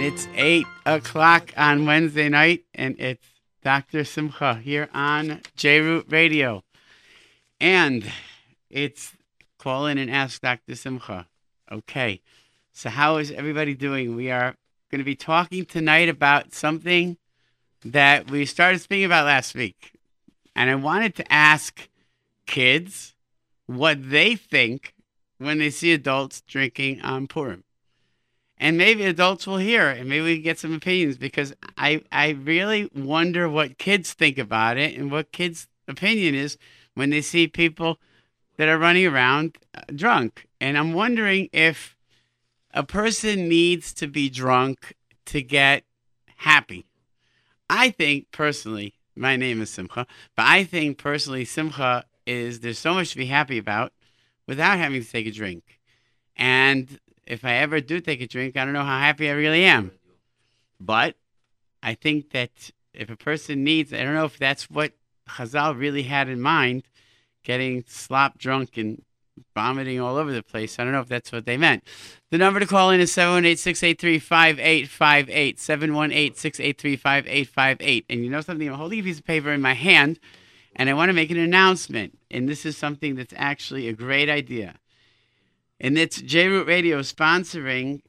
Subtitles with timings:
[0.00, 3.26] And it's 8 o'clock on Wednesday night, and it's
[3.62, 4.02] Dr.
[4.02, 6.64] Simcha here on JRoot Radio.
[7.60, 8.10] And
[8.70, 9.12] it's
[9.58, 10.74] call in and ask Dr.
[10.74, 11.26] Simcha.
[11.70, 12.22] Okay,
[12.72, 14.16] so how is everybody doing?
[14.16, 14.54] We are
[14.90, 17.18] going to be talking tonight about something
[17.84, 19.92] that we started speaking about last week.
[20.56, 21.90] And I wanted to ask
[22.46, 23.14] kids
[23.66, 24.94] what they think
[25.36, 27.64] when they see adults drinking on Purim.
[28.62, 32.90] And maybe adults will hear and maybe we get some opinions because I, I really
[32.94, 36.58] wonder what kids think about it and what kids' opinion is
[36.92, 37.98] when they see people
[38.58, 40.46] that are running around uh, drunk.
[40.60, 41.96] And I'm wondering if
[42.74, 45.84] a person needs to be drunk to get
[46.36, 46.84] happy.
[47.70, 50.06] I think personally, my name is Simcha,
[50.36, 53.94] but I think personally, Simcha is there's so much to be happy about
[54.46, 55.80] without having to take a drink.
[56.36, 59.64] And if I ever do take a drink, I don't know how happy I really
[59.64, 59.92] am.
[60.80, 61.14] But
[61.80, 64.92] I think that if a person needs, I don't know if that's what
[65.28, 66.82] Chazal really had in mind,
[67.44, 69.04] getting slop drunk and
[69.54, 70.78] vomiting all over the place.
[70.78, 71.84] I don't know if that's what they meant.
[72.30, 75.60] The number to call in is 718 683 5858.
[75.60, 78.06] 718 683 5858.
[78.10, 78.68] And you know something?
[78.68, 80.18] I'm holding a piece of paper in my hand
[80.74, 82.18] and I want to make an announcement.
[82.28, 84.80] And this is something that's actually a great idea.
[85.80, 88.02] And it's JRoot Radio sponsoring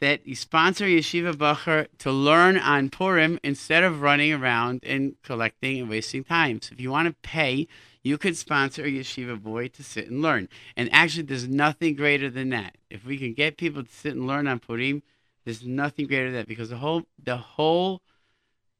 [0.00, 5.80] that you sponsor Yeshiva Bacher to learn on Purim instead of running around and collecting
[5.80, 6.62] and wasting time.
[6.62, 7.66] So if you want to pay,
[8.02, 10.48] you could sponsor a yeshiva boy to sit and learn.
[10.76, 12.78] And actually, there's nothing greater than that.
[12.88, 15.02] If we can get people to sit and learn on Purim,
[15.44, 18.00] there's nothing greater than that because the whole, the whole,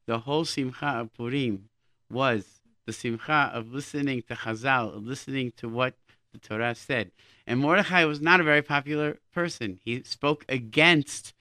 [0.07, 1.69] the whole simcha of Purim
[2.09, 5.93] was the simcha of listening to Chazal, listening to what
[6.31, 7.11] the Torah said.
[7.47, 9.79] And Mordechai was not a very popular person.
[9.83, 11.33] He spoke against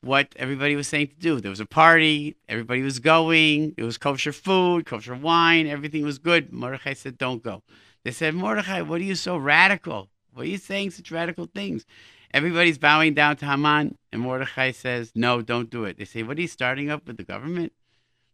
[0.00, 1.40] what everybody was saying to do.
[1.40, 6.18] There was a party, everybody was going, it was kosher food, kosher wine, everything was
[6.18, 6.52] good.
[6.52, 7.62] Mordechai said, Don't go.
[8.04, 10.08] They said, Mordechai, what are you so radical?
[10.32, 11.84] What are you saying such radical things?
[12.32, 15.98] Everybody's bowing down to Haman, and Mordechai says, No, don't do it.
[15.98, 17.72] They say, What are you starting up with the government?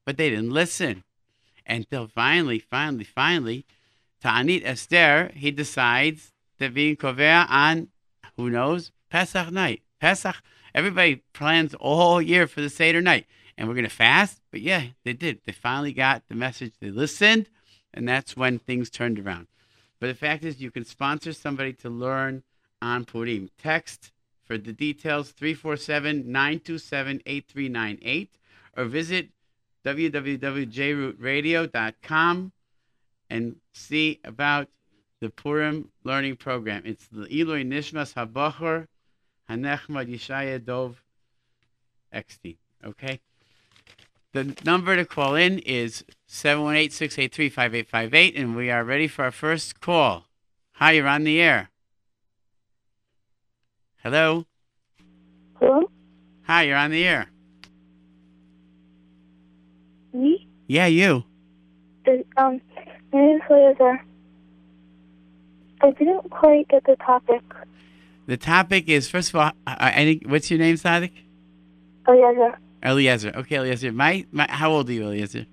[0.05, 1.05] But they didn't listen.
[1.67, 3.65] Until finally, finally, finally,
[4.25, 7.89] Ta'anit Esther, he decides to be in Kovea on,
[8.37, 9.83] who knows, Pesach night.
[10.01, 10.37] Pesach
[10.75, 13.27] Everybody plans all year for the Seder night,
[13.57, 14.41] and we're going to fast.
[14.51, 15.43] But yeah, they did.
[15.45, 16.73] They finally got the message.
[16.81, 17.49] They listened,
[17.93, 19.47] and that's when things turned around.
[20.01, 22.43] But the fact is, you can sponsor somebody to learn
[22.83, 23.51] on Purim.
[23.57, 24.11] Text
[24.43, 28.37] for the details 347 927 8398
[28.77, 29.29] or visit
[29.85, 32.53] www.jrootradio.com
[33.35, 34.69] and see about
[35.19, 36.83] the Purim Learning Program.
[36.85, 38.87] It's the Eloi Nishmas Habachor
[39.51, 41.03] Hanechmad Yeshaya Dov
[42.15, 42.59] XT.
[42.85, 43.21] Okay?
[44.33, 49.33] The number to call in is 718 683 5858, and we are ready for our
[49.33, 50.27] first call.
[50.75, 51.71] Hi, you're on the air.
[54.05, 54.47] Hello?
[55.59, 55.91] Hello?
[56.47, 57.27] Hi, you're on the air.
[60.13, 60.47] Me?
[60.69, 61.25] Yeah, you.
[62.05, 62.61] The, um,
[63.15, 63.41] name.
[65.81, 67.43] I didn't quite get the topic.
[68.27, 70.25] The topic is first of all, I, I think.
[70.27, 71.13] What's your name, Sadik?
[72.09, 72.59] Eliezer.
[72.83, 73.33] Eliezer.
[73.37, 73.93] Okay, Eliezer.
[73.93, 75.47] My, my, how old are you, Eliezer?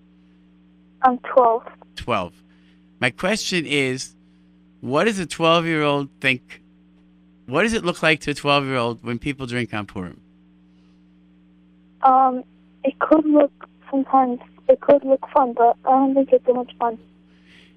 [1.02, 1.64] I'm 12.
[1.96, 2.34] Twelve.
[3.00, 4.16] My question is,
[4.82, 6.62] what does a twelve-year-old think?
[7.48, 10.22] What does it look like to a twelve-year-old when people drink on Purim?
[12.04, 12.44] Um,
[12.84, 13.52] it could look,
[13.90, 14.40] sometimes,
[14.70, 16.98] it could look fun, but I don't think it's so much fun.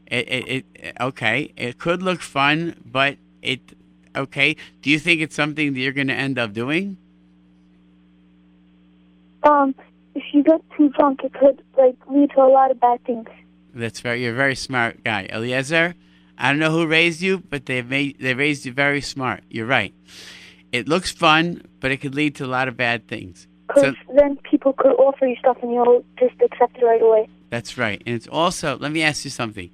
[0.06, 1.52] It, it, it okay.
[1.56, 3.60] It could look fun, but it
[4.14, 4.56] okay.
[4.82, 6.96] Do you think it's something that you're going to end up doing?
[9.42, 9.74] Um,
[10.14, 13.28] if you get too drunk, it could, like, lead to a lot of bad things.
[13.74, 14.22] That's very.
[14.22, 15.94] You're a very smart guy, Eliezer.
[16.38, 19.42] I don't know who raised you, but they made they raised you very smart.
[19.50, 19.94] You're right.
[20.72, 23.46] It looks fun, but it could lead to a lot of bad things.
[23.68, 27.28] Because then people could offer you stuff and you'll just accept it right away.
[27.50, 28.02] That's right.
[28.04, 29.70] And it's also, let me ask you something.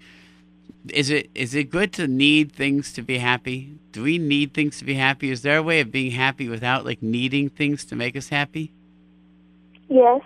[0.88, 3.78] Is it is it good to need things to be happy?
[3.92, 5.30] Do we need things to be happy?
[5.30, 8.72] Is there a way of being happy without like needing things to make us happy?
[9.88, 10.22] Yes.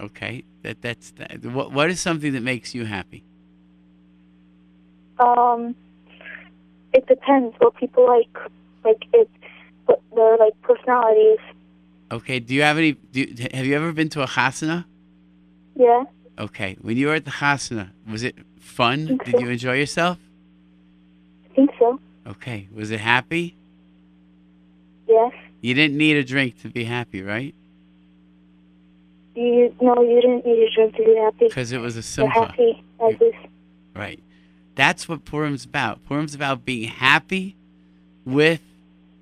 [0.00, 0.44] Okay.
[0.62, 1.44] That that's that.
[1.44, 3.22] What what is something that makes you happy?
[5.18, 5.74] Um,
[6.92, 8.36] it depends what people like.
[8.84, 9.30] Like, it's
[9.86, 11.38] what their, like, personalities.
[12.10, 12.40] Okay.
[12.40, 14.84] Do you have any do you, have you ever been to a chasana?
[15.74, 16.04] Yeah.
[16.38, 16.76] Okay.
[16.80, 18.36] When you were at the chasana, was it
[18.68, 19.18] fun?
[19.24, 19.40] Did so.
[19.40, 20.18] you enjoy yourself?
[21.50, 22.00] I think so.
[22.26, 22.68] Okay.
[22.74, 23.56] Was it happy?
[25.06, 25.32] Yes.
[25.60, 27.54] You didn't need a drink to be happy, right?
[29.38, 31.48] you no, you didn't need a drink to be happy.
[31.48, 32.40] Because it was a simcha.
[32.40, 33.34] happy as this.
[33.94, 34.20] Right.
[34.74, 36.04] That's what Purim's about.
[36.06, 37.56] Purim's about being happy
[38.24, 38.62] with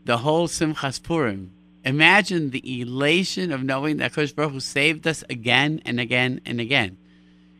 [0.04, 1.52] the whole Simchas Purim.
[1.84, 6.60] Imagine the elation of knowing that Kosh Baruch Hu saved us again and again and
[6.60, 6.96] again.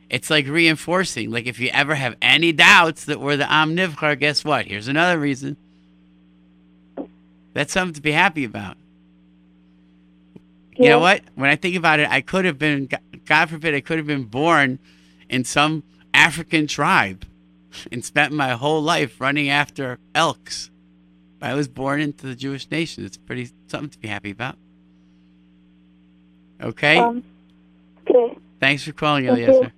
[0.08, 1.30] It's like reinforcing.
[1.30, 4.66] Like if you ever have any doubts that we're the Am Nivchar, guess what?
[4.66, 5.56] Here's another reason.
[7.54, 8.76] That's something to be happy about.
[10.78, 11.22] You know what?
[11.34, 12.90] When I think about it, I could have been,
[13.24, 14.78] God forbid, I could have been born
[15.30, 15.82] in some
[16.12, 17.24] African tribe
[17.90, 20.70] and spent my whole life running after elks.
[21.38, 23.06] But I was born into the Jewish nation.
[23.06, 24.56] It's pretty something to be happy about.
[26.62, 26.98] Okay.
[26.98, 27.24] Um.
[28.08, 28.38] Okay.
[28.60, 29.38] Thanks for calling, thank.
[29.38, 29.72] Eliezer.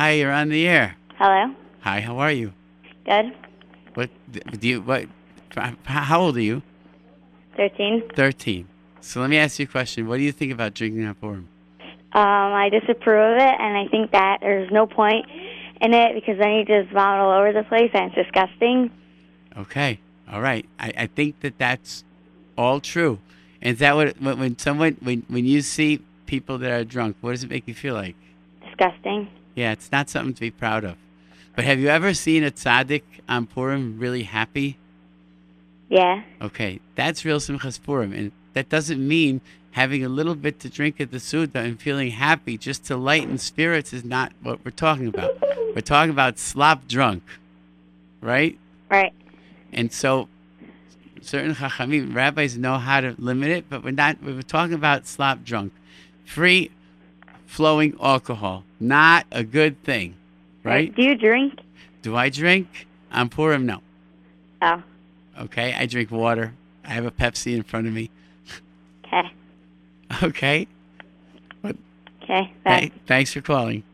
[0.00, 0.96] Hi, you're on the air.
[1.18, 1.54] Hello.
[1.80, 2.54] Hi, how are you?
[3.04, 3.36] Good.
[3.92, 4.08] What
[4.58, 4.80] do you?
[4.80, 5.04] What?
[5.84, 6.62] How old are you?
[7.54, 8.08] Thirteen.
[8.16, 8.66] Thirteen.
[9.02, 10.08] So let me ask you a question.
[10.08, 11.48] What do you think about drinking on Purim?
[11.82, 15.26] Um, I disapprove of it, and I think that there's no point
[15.82, 18.90] in it because then you just vomit all over the place, and it's disgusting.
[19.54, 20.00] Okay.
[20.32, 20.64] All right.
[20.78, 22.04] I, I think that that's
[22.56, 23.18] all true.
[23.60, 27.32] And is that what when someone when when you see people that are drunk, what
[27.32, 28.16] does it make you feel like?
[28.64, 29.28] Disgusting.
[29.60, 30.96] Yeah, it's not something to be proud of.
[31.54, 34.78] But have you ever seen a tzaddik on Purim really happy?
[35.90, 36.22] Yeah.
[36.40, 39.42] Okay, that's real Simchas Purim, and that doesn't mean
[39.72, 43.36] having a little bit to drink at the Suda and feeling happy just to lighten
[43.36, 45.36] spirits is not what we're talking about.
[45.74, 47.22] We're talking about slop drunk,
[48.22, 48.58] right?
[48.90, 49.12] Right.
[49.74, 50.28] And so,
[51.20, 54.22] certain chachamim, rabbis know how to limit it, but we're not.
[54.22, 55.74] We're talking about slop drunk,
[56.24, 56.70] free
[57.50, 60.14] flowing alcohol, not a good thing,
[60.62, 60.94] right?
[60.94, 61.58] Do you drink?
[62.00, 63.66] Do I drink on Purim?
[63.66, 63.82] No.
[64.62, 64.82] Oh.
[65.38, 66.54] Okay, I drink water.
[66.84, 68.10] I have a Pepsi in front of me.
[69.04, 69.30] Okay.
[70.24, 70.66] Okay.
[71.60, 71.76] What?
[72.24, 72.52] Okay.
[72.66, 73.84] Hey, thanks for calling.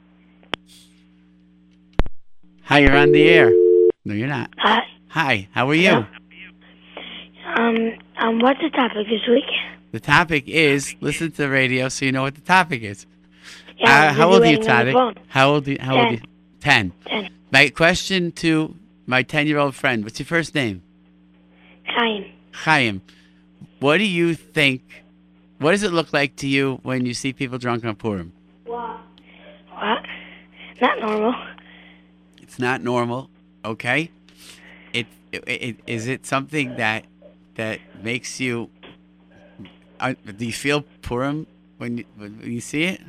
[2.63, 3.51] Hi, you're on the air.
[4.07, 4.49] No, you're not.
[4.57, 4.81] Hi.
[5.09, 6.07] Hi, how are you?
[7.55, 9.45] Um, um, what's the topic this week?
[9.93, 13.05] The topic is listen to the radio so you know what the topic is.
[13.77, 14.95] Yeah, Uh, how old are you, waiting on the Tadek?
[14.95, 15.15] phone.
[15.29, 15.69] How old?
[15.69, 16.07] Are you, how old?
[16.09, 16.21] Are you?
[16.61, 16.93] Ten.
[17.07, 17.23] Ten.
[17.25, 17.31] Ten.
[17.53, 18.75] My question to
[19.07, 20.03] my ten-year-old friend.
[20.05, 20.83] What's your first name?
[21.85, 22.25] Chaim.
[22.53, 23.03] Chaim.
[23.81, 24.83] What do you think?
[25.59, 28.33] What does it look like to you when you see people drunk on Purim?
[28.65, 28.99] What?
[29.73, 30.05] What?
[30.81, 31.35] Not normal.
[32.43, 33.31] It's not normal.
[33.65, 34.11] Okay.
[34.93, 37.05] It, it, it is it something that
[37.55, 38.71] that makes you.
[40.01, 41.47] Uh, do you feel Purim
[41.79, 43.01] when you, when you see it?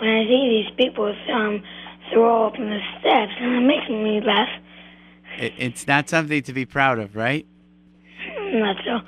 [0.00, 1.62] When I see these people um
[2.10, 4.48] throw up on the steps, and it makes me laugh.
[5.38, 5.52] it?
[5.58, 7.46] It's not something to be proud of, right?
[8.52, 9.00] Not so.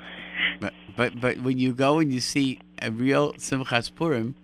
[0.59, 4.35] But but but when you go and you see a real Simchas Purim,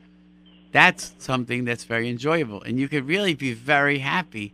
[0.71, 4.53] that's something that's very enjoyable, and you could really be very happy,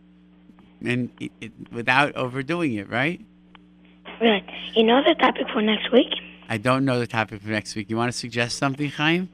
[0.84, 3.20] and it, it, without overdoing it, right?
[4.20, 4.44] Right.
[4.74, 6.12] You know the topic for next week?
[6.48, 7.90] I don't know the topic for next week.
[7.90, 9.28] You want to suggest something, Chaim?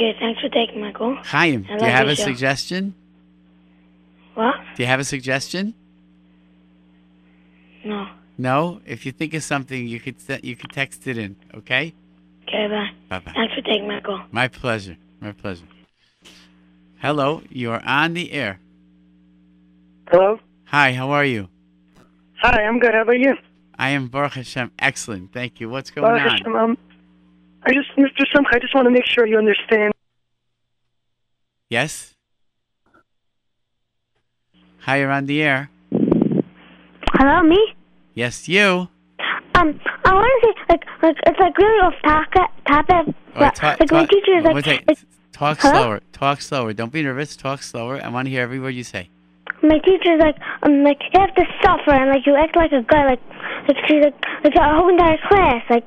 [0.00, 0.16] Okay.
[0.18, 1.14] Thanks for taking my call.
[1.24, 2.24] Chaim, I do you have a show.
[2.24, 2.94] suggestion?
[4.34, 4.54] What?
[4.76, 5.74] Do you have a suggestion?
[7.84, 8.08] No.
[8.38, 8.80] No.
[8.86, 11.36] If you think of something, you could se- you could text it in.
[11.54, 11.92] Okay.
[12.48, 12.66] Okay.
[12.68, 12.90] Bye.
[13.10, 13.32] Bye bye.
[13.34, 14.22] Thanks for taking my call.
[14.32, 14.96] My pleasure.
[15.20, 15.66] My pleasure.
[17.02, 18.58] Hello, you are on the air.
[20.10, 20.38] Hello.
[20.66, 21.48] Hi, how are you?
[22.42, 22.94] Hi, I'm good.
[22.94, 23.36] How about you?
[23.78, 24.70] I am Baruch Hashem.
[24.78, 25.32] Excellent.
[25.32, 25.68] Thank you.
[25.68, 26.30] What's going Baruch on?
[26.30, 26.78] Hashem, um,
[27.62, 28.24] I just, Mr.
[28.34, 29.92] Simcha, I just want to make sure you understand.
[31.68, 32.14] Yes?
[34.80, 35.70] Hi, you're on the air.
[37.12, 37.74] Hello, me?
[38.14, 38.88] Yes, you.
[39.54, 42.48] Um, I want to say, like, like it's like really off topic.
[42.66, 43.06] Topic.
[43.06, 44.98] All but, talk, like my teacher is like, like,
[45.32, 45.74] talk Hello?
[45.74, 46.00] slower.
[46.12, 46.72] Talk slower.
[46.72, 47.36] Don't be nervous.
[47.36, 48.00] Talk slower.
[48.02, 49.10] I want to hear every word you say.
[49.62, 52.82] my teacher's like, um, like you have to suffer and like you act like a
[52.82, 53.20] guy, like,
[53.68, 54.14] like she's like,
[54.44, 55.84] like our whole entire class, like,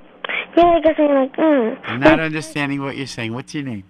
[0.56, 1.80] yeah, I guess I'm like, mm.
[1.86, 3.34] I'm not understanding what you're saying.
[3.34, 3.84] What's your name?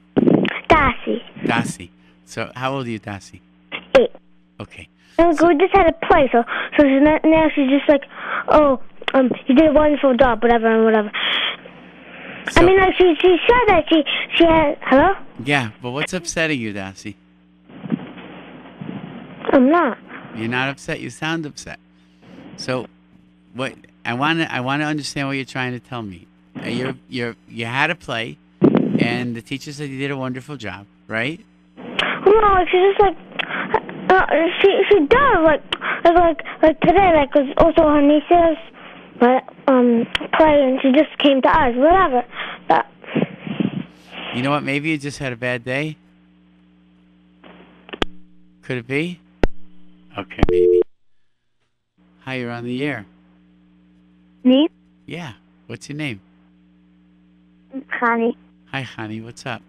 [0.67, 1.21] Darcy.
[1.41, 1.89] Dasi.
[2.25, 3.41] So, how old are you, Dasi?
[3.99, 4.11] Eight.
[4.59, 4.87] Okay.
[5.17, 6.43] And like, we just had a play, so
[6.77, 8.03] so she's not, now she's just like,
[8.47, 8.81] oh,
[9.13, 11.11] um, you did a wonderful job, whatever and whatever.
[12.51, 14.03] So, I mean, like she she said that she
[14.35, 15.13] she had hello.
[15.43, 17.15] yeah, but what's upsetting you, Dasi?
[19.51, 19.97] I'm not.
[20.35, 20.99] You're not upset.
[20.99, 21.79] You sound upset.
[22.57, 22.87] So,
[23.53, 26.27] what I want to I want to understand what you're trying to tell me.
[26.61, 28.37] Uh, You're you're you had a play,
[28.99, 31.39] and the teacher said you did a wonderful job, right?
[31.77, 33.17] No, like she's just like
[34.09, 34.25] uh,
[34.61, 35.61] she she does like
[36.05, 38.57] like like like today like was also her niece's
[39.19, 40.05] but um
[40.37, 42.23] play and she just came to us whatever
[42.67, 42.85] but
[44.35, 44.63] You know what?
[44.63, 45.95] Maybe you just had a bad day.
[48.63, 49.19] Could it be?
[50.17, 50.81] Okay, maybe.
[52.21, 53.05] Hi, you're on the air.
[54.43, 54.69] Me?
[55.05, 55.33] Yeah.
[55.67, 56.21] What's your name?
[57.99, 58.37] Connie.
[58.71, 59.21] Hi, honey.
[59.21, 59.61] What's up?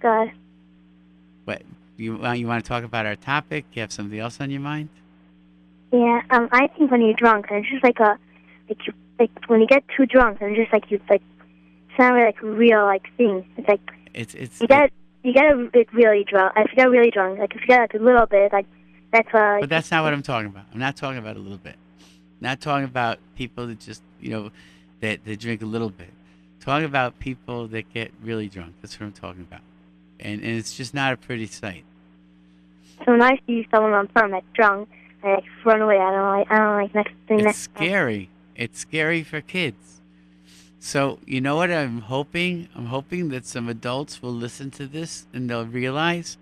[0.00, 0.32] Good.
[1.44, 1.62] What
[1.96, 3.64] you uh, you want to talk about our topic?
[3.72, 4.88] You have something else on your mind?
[5.92, 8.18] Yeah, um, I think when you're drunk, it's just like a,
[8.68, 11.22] like you, like when you get too drunk, and just like you, like,
[11.90, 13.46] it's not really like real like thing.
[13.56, 13.80] It's like
[14.14, 14.90] It's it's you get,
[15.22, 16.54] you get a bit really drunk.
[16.56, 18.66] If you get really drunk, like if you get like a little bit, like
[19.12, 20.64] that's uh, But that's not what I'm talking about.
[20.72, 21.76] I'm not talking about a little bit.
[22.40, 24.50] Not talking about people that just, you know,
[25.00, 26.08] that, that drink a little bit.
[26.62, 28.74] Talking about people that get really drunk.
[28.80, 29.62] That's what I'm talking about.
[30.20, 31.82] And, and it's just not a pretty sight.
[33.04, 34.88] so when I see someone on that's drunk,
[35.24, 35.98] I like run away.
[35.98, 37.62] I don't like, I don't like next thing It's next.
[37.64, 38.28] scary.
[38.54, 40.00] It's scary for kids.
[40.78, 42.68] So, you know what I'm hoping?
[42.76, 46.36] I'm hoping that some adults will listen to this and they'll realize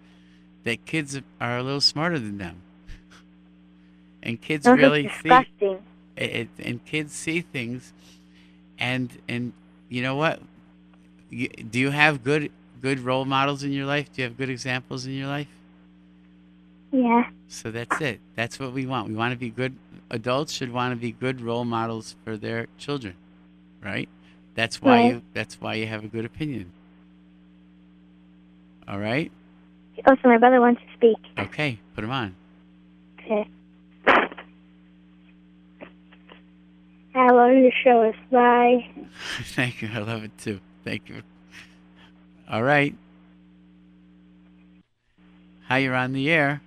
[0.65, 2.61] that kids are a little smarter than them.
[4.23, 5.81] And kids Those really see it,
[6.17, 7.95] it, and kids see things
[8.79, 9.53] and and
[9.90, 10.40] you know what?
[11.28, 14.11] You, do you have good good role models in your life?
[14.12, 15.49] Do you have good examples in your life?
[16.92, 17.28] Yeah.
[17.47, 18.20] so that's it.
[18.35, 19.09] That's what we want.
[19.09, 19.76] We want to be good
[20.11, 23.14] adults should want to be good role models for their children
[23.82, 24.09] right?
[24.54, 25.06] That's why Right.
[25.06, 26.73] you that's why you have a good opinion.
[28.88, 29.30] All right?
[30.06, 31.18] Oh, so my brother wants to speak.
[31.38, 32.35] okay put him on.
[33.18, 33.49] Okay.
[37.14, 38.09] I love your show.
[38.09, 38.14] Us.
[38.30, 38.88] Bye.
[39.54, 41.23] thank you i love it too thank you
[42.49, 42.94] all right
[45.68, 46.62] hi you're on the air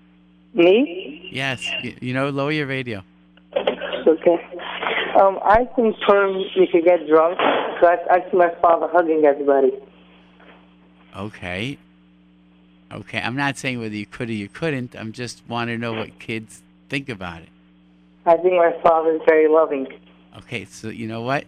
[0.53, 1.29] Me?
[1.31, 3.03] Yes, you, you know, lower your radio.
[3.55, 4.37] Okay.
[5.19, 7.39] Um, I confirm you could get drunk.
[7.81, 9.71] So I, I see my father hugging everybody.
[11.15, 11.77] Okay.
[12.91, 14.95] Okay, I'm not saying whether you could or you couldn't.
[14.95, 17.49] I'm just want to know what kids think about it.
[18.27, 19.87] I think my father is very loving.
[20.37, 21.45] Okay, so you know what?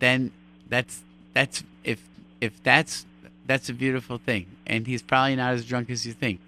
[0.00, 0.32] Then
[0.68, 1.02] that's
[1.34, 2.02] that's if
[2.40, 3.06] if that's
[3.46, 6.40] that's a beautiful thing, and he's probably not as drunk as you think.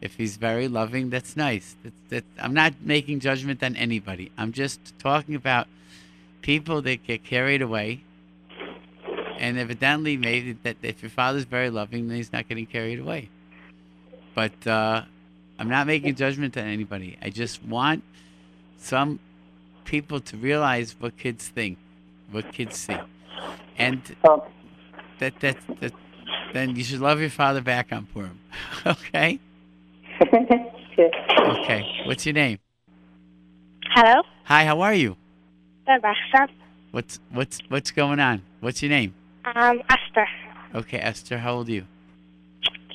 [0.00, 1.74] If he's very loving, that's nice.
[1.82, 4.30] That's, that, I'm not making judgment on anybody.
[4.38, 5.66] I'm just talking about
[6.40, 8.02] people that get carried away.
[9.38, 13.28] And evidently, maybe that if your father's very loving, then he's not getting carried away.
[14.34, 15.02] But uh,
[15.58, 17.18] I'm not making judgment on anybody.
[17.20, 18.04] I just want
[18.78, 19.18] some
[19.88, 21.78] people to realize what kids think,
[22.30, 22.96] what kids see,
[23.78, 24.42] and Um,
[25.18, 25.92] that that that
[26.52, 28.38] then you should love your father back on Purim.
[28.86, 29.40] okay.
[30.22, 30.70] okay.
[31.38, 31.82] Okay.
[32.06, 32.58] What's your name?
[33.94, 34.22] Hello?
[34.44, 34.64] Hi.
[34.64, 35.16] How are you?
[35.86, 36.52] Good, Esther.
[36.90, 38.42] What's what's what's going on?
[38.60, 39.14] What's your name?
[39.44, 40.26] Um, Esther,
[40.74, 41.38] Okay, Esther.
[41.38, 41.84] How old are you?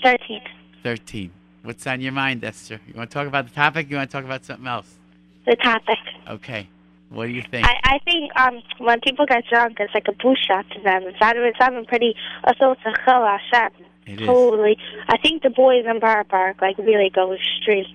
[0.03, 0.41] 13.
[0.83, 1.31] Thirteen.
[1.63, 2.79] What's on your mind, Esther?
[2.87, 3.89] You want to talk about the topic?
[3.89, 4.97] You want to talk about something else?
[5.45, 5.97] The topic.
[6.29, 6.67] Okay.
[7.13, 7.65] What do you think?
[7.65, 11.03] I, I think um when people get drunk, it's like a boo shot to them.
[11.03, 12.15] It's not, it's not even pretty.
[12.43, 13.71] Also, it's a chel Hashem.
[14.05, 14.27] It is.
[14.27, 14.77] Totally.
[15.07, 17.85] I think the boys in Boro Park like really go extreme.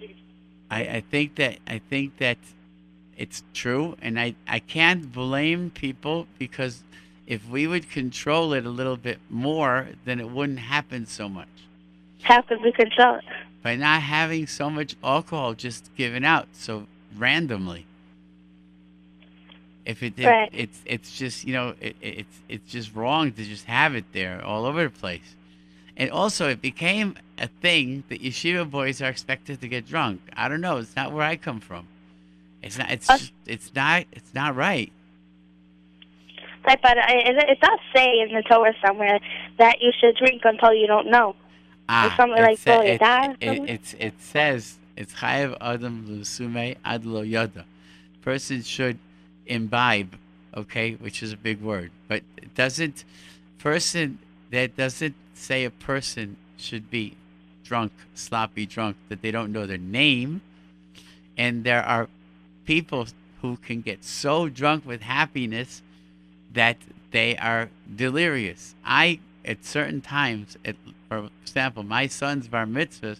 [0.70, 2.38] I, I think that I think that
[3.16, 6.84] it's true, and I, I can't blame people because
[7.26, 11.48] if we would control it a little bit more, then it wouldn't happen so much.
[12.22, 13.24] How could we control it?
[13.62, 17.86] By not having so much alcohol just given out so randomly.
[19.88, 20.50] If it, it Right.
[20.52, 24.04] it's it's just you know it, it- it's it's just wrong to just have it
[24.12, 25.34] there all over the place,
[25.96, 30.20] and also it became a thing that yeshiva boys are expected to get drunk.
[30.36, 30.76] I don't know.
[30.76, 31.86] It's not where I come from.
[32.62, 32.90] It's not.
[32.90, 34.04] It's Us- just, it's not.
[34.12, 34.92] It's not right.
[36.66, 39.18] Like, but I- it, it does say in the Torah somewhere
[39.58, 41.34] that you should drink until you don't know.
[41.88, 43.00] Ah, something it like sa- it,
[43.40, 47.64] it, it's it says it's chayav adam lusume ad lo yada.
[48.20, 48.98] Person should
[49.48, 50.14] imbibe,
[50.54, 53.04] okay, which is a big word, but it doesn't.
[53.58, 54.18] Person
[54.50, 57.16] that doesn't say a person should be
[57.64, 60.40] drunk, sloppy drunk, that they don't know their name,
[61.36, 62.08] and there are
[62.64, 63.08] people
[63.42, 65.82] who can get so drunk with happiness
[66.52, 66.76] that
[67.10, 68.74] they are delirious.
[68.84, 70.76] I, at certain times, at,
[71.08, 73.18] for example, my son's bar mitzvahs,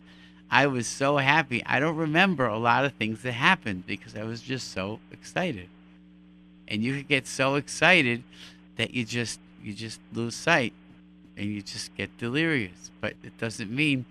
[0.50, 1.64] I was so happy.
[1.66, 5.68] I don't remember a lot of things that happened because I was just so excited.
[6.68, 8.22] And you could get so excited
[8.76, 10.72] that you just you just lose sight
[11.36, 12.90] and you just get delirious.
[13.00, 14.04] But it doesn't mean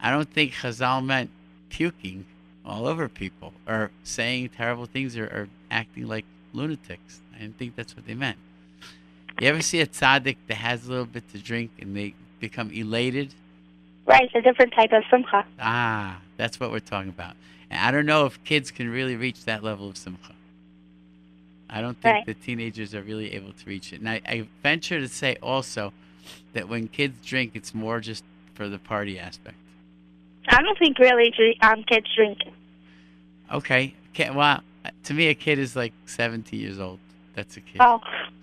[0.00, 1.30] I don't think Chazal meant
[1.68, 2.26] puking
[2.64, 7.20] all over people or saying terrible things or, or acting like lunatics.
[7.34, 8.38] I didn't think that's what they meant.
[9.40, 12.70] You ever see a tzaddik that has a little bit to drink and they become
[12.70, 13.34] elated?
[14.06, 15.46] Right, it's a different type of simcha.
[15.58, 17.34] Ah, that's what we're talking about.
[17.70, 20.34] And I don't know if kids can really reach that level of simcha.
[21.72, 22.26] I don't think Right.
[22.26, 24.00] the teenagers are really able to reach it.
[24.00, 25.92] And I, I venture to say also
[26.52, 28.24] that when kids drink, it's more just
[28.54, 29.56] for the party aspect.
[30.48, 32.38] I don't think really um, kids drink.
[33.50, 33.94] Okay.
[34.12, 34.60] Ki- Well,
[35.04, 36.98] to me, a kid is like 17 years old.
[37.34, 37.80] That's a kid.
[37.80, 38.00] Oh,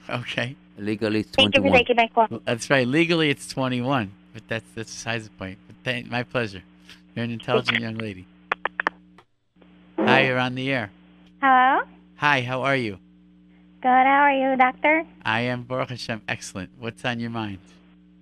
[0.10, 0.56] Okay.
[0.80, 1.78] Legally, it's thank you for 21.
[1.80, 2.42] taking my call.
[2.46, 2.88] That's right.
[2.88, 5.58] Legally, it's 21, but that's that's besides the point.
[5.68, 6.64] But thank, my pleasure.
[7.14, 8.26] You're an intelligent young lady.
[9.98, 10.90] Hi, you're on the air.
[11.42, 11.84] Hello?
[12.16, 12.98] Hi, how are you?
[13.82, 15.04] Good, how are you, doctor?
[15.24, 16.22] I am Baruch Hashem.
[16.28, 16.70] Excellent.
[16.80, 17.60] What's on your mind?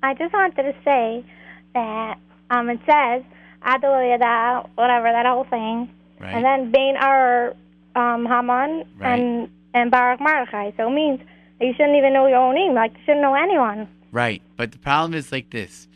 [0.03, 1.25] I just wanted to say
[1.73, 2.19] that
[2.51, 3.23] um, it says,
[3.65, 6.33] Adol Yada, whatever, that whole thing, Right.
[6.33, 7.55] and then Bain our
[7.95, 9.19] um, Haman Right.
[9.19, 10.71] and, and Baruch Mordechai.
[10.77, 11.21] So it means
[11.59, 12.73] you shouldn't even know your own name.
[12.75, 13.87] Like, you shouldn't know anyone.
[14.11, 14.41] right.
[14.57, 15.87] But the problem is like this.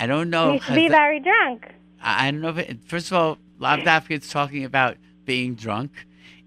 [0.00, 0.54] I don't know.
[0.54, 1.68] you should be very drunk.
[2.02, 5.92] I I don't know if it, first of all, Lav is talking about being drunk,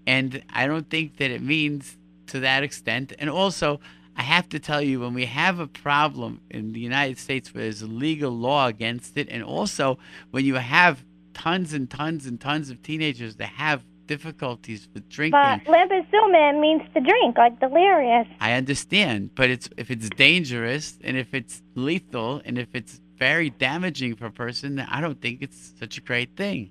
[0.06, 1.96] and I don't think that it means
[2.28, 3.12] to that extent.
[3.18, 3.80] And also,
[4.16, 7.64] I have to tell you, when we have a problem in the United States where
[7.64, 9.98] there's a legal law against it, and also
[10.30, 11.04] when you have
[11.34, 15.40] tons and tons and tons of teenagers that have difficulties with drinking.
[15.40, 18.26] But limbisuma means to drink, like delirious.
[18.40, 23.50] I understand, but it's if it's dangerous and if it's lethal and if it's very
[23.50, 26.70] damaging for a person, I don't think it's such a great thing.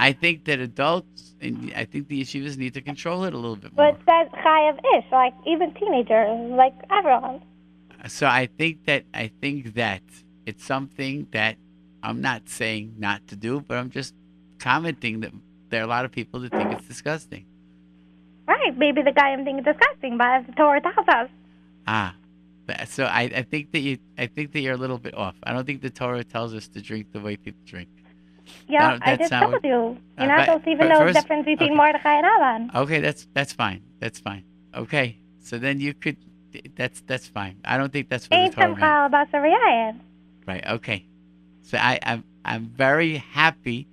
[0.00, 3.56] I think that adults and I think the yeshivas need to control it a little
[3.56, 3.92] bit more.
[3.92, 7.42] But that's Chayav Ish, like even teenagers, like everyone.
[8.08, 10.02] So I think that I think that
[10.46, 11.56] it's something that
[12.02, 14.14] I'm not saying not to do, but I'm just
[14.58, 15.32] commenting that
[15.68, 17.44] there are a lot of people that think it's disgusting.
[18.48, 21.28] Right, maybe the guy I'm thinking is disgusting, but the Torah tells us.
[21.86, 22.14] Ah,
[22.86, 25.36] so I, I think that you I think that you're a little bit off.
[25.42, 27.90] I don't think the Torah tells us to drink the way people drink.
[28.68, 29.98] Yeah, No, I just told you.
[30.18, 31.76] Uh, You're not but- supposed to even know the difference between okay.
[31.76, 32.70] Mordechai and Alan.
[32.74, 33.82] Okay, that's that's fine.
[33.98, 34.44] That's fine.
[34.74, 36.16] Okay, so then you could.
[36.74, 37.56] That's that's fine.
[37.64, 38.76] I don't think that's what Ain't the Torah.
[38.78, 39.08] Chal
[40.46, 40.66] Right.
[40.66, 41.06] Okay.
[41.62, 43.86] So I I'm I'm very happy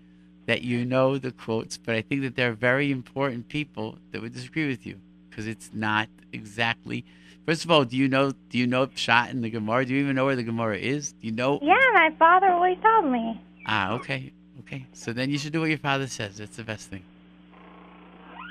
[0.47, 4.21] that you know the quotes, but I think that there are very important people that
[4.21, 7.05] would disagree with you because it's not exactly.
[7.45, 9.85] First of all, do you know do you know Pshat in the Gemara?
[9.85, 11.13] Do you even know where the Gemara is?
[11.13, 11.59] Do you know?
[11.61, 13.39] Yeah, my father always told me.
[13.67, 14.33] Ah, okay,
[14.67, 14.85] okay.
[14.93, 16.37] So then you should do what your father says.
[16.37, 17.03] That's the best thing.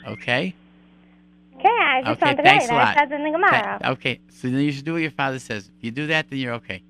[0.07, 0.55] Okay.
[1.59, 2.85] Okay, I just Okay, wanted to thanks say a that.
[2.85, 2.97] lot.
[2.97, 3.79] It says in the Gemara.
[3.81, 5.71] Th- okay, so then you should do what your father says.
[5.79, 6.83] If you do that, then you're okay.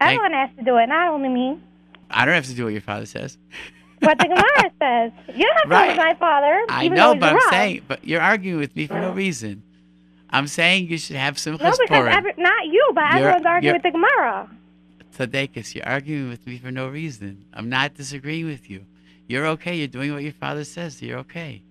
[0.00, 1.58] Everyone has to do it, not only me.
[2.10, 3.38] I don't have to do what your father says.
[4.00, 5.12] What the Gemara says.
[5.34, 6.64] You don't have to do my father.
[6.68, 7.46] I know, but I'm wrong.
[7.50, 9.62] saying, but you're arguing with me for no reason.
[10.28, 13.74] I'm saying you should have some No, because every, not you, but You're- everyone's arguing
[13.76, 14.48] with the Gemara.
[15.20, 17.44] Tzadekis, you're arguing with me for no reason.
[17.52, 18.86] I'm not disagreeing with you.
[19.28, 19.76] You're okay.
[19.76, 21.02] You're doing what your father says.
[21.02, 21.62] You're okay.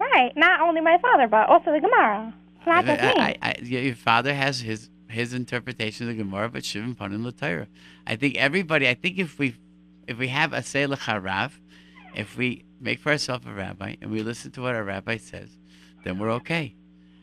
[0.00, 0.36] Right.
[0.36, 2.34] Not only my father, but also the Gemara.
[2.56, 3.22] It's not just me.
[3.22, 7.24] I, I, I, your father has his his interpretation of the Gemara, but Shivim Panim
[7.24, 7.68] L'Torah.
[8.06, 8.88] I think everybody.
[8.88, 9.56] I think if we
[10.08, 11.52] if we have a Selah Harav,
[12.14, 15.50] if we make for ourselves a rabbi and we listen to what our rabbi says,
[16.02, 16.74] then we're okay.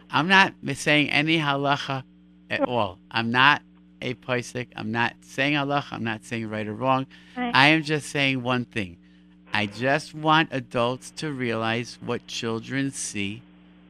[0.10, 2.04] I'm not saying any halacha
[2.50, 3.00] at all.
[3.10, 3.62] I'm not
[4.02, 4.68] a paisik.
[4.76, 5.86] I'm not saying Allah.
[5.92, 7.08] I'm not saying right or wrong.
[7.38, 7.52] Right.
[7.54, 8.98] I am just saying one thing.
[9.54, 13.42] I just want adults to realize what children see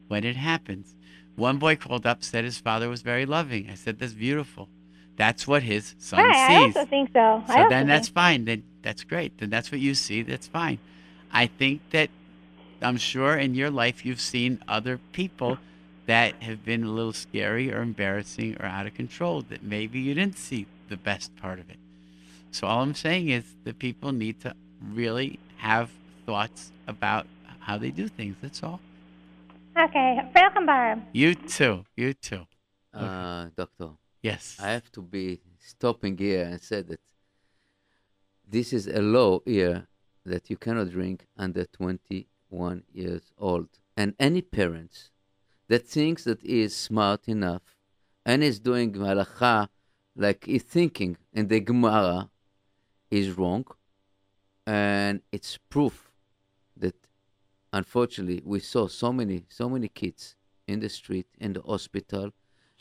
[0.08, 0.94] when it happens.
[1.36, 3.70] One boy called up, said his father was very loving.
[3.70, 4.68] I said, That's beautiful.
[5.16, 6.76] That's what his son right, I sees.
[6.76, 7.44] also think so.
[7.46, 8.14] I So then that's think.
[8.14, 8.44] fine.
[8.44, 9.38] Then that's great.
[9.38, 10.22] Then that's what you see.
[10.22, 10.78] That's fine.
[11.30, 12.10] I think that
[12.80, 15.58] I'm sure in your life you've seen other people
[16.06, 20.14] that have been a little scary or embarrassing or out of control that maybe you
[20.14, 21.76] didn't see the best part of it.
[22.50, 24.54] So all I'm saying is that people need to
[24.92, 25.90] really have
[26.26, 27.26] thoughts about
[27.60, 28.36] how they do things.
[28.42, 28.80] That's all.
[29.78, 30.18] Okay.
[30.34, 31.02] Welcome, Barb.
[31.12, 31.84] You too.
[31.96, 32.46] You too.
[32.92, 33.90] Uh, doctor,
[34.22, 34.56] Yes.
[34.60, 37.00] I have to be stopping here and say that
[38.48, 39.88] this is a law here
[40.24, 43.68] that you cannot drink under 21 years old.
[43.96, 45.10] And any parents
[45.72, 47.62] that thinks that he is smart enough
[48.26, 49.68] and is doing halacha
[50.14, 52.28] like he's thinking in the Gemara
[53.10, 53.64] is wrong.
[54.66, 56.12] And it's proof
[56.76, 56.94] that
[57.72, 62.32] unfortunately we saw so many so many kids in the street in the hospital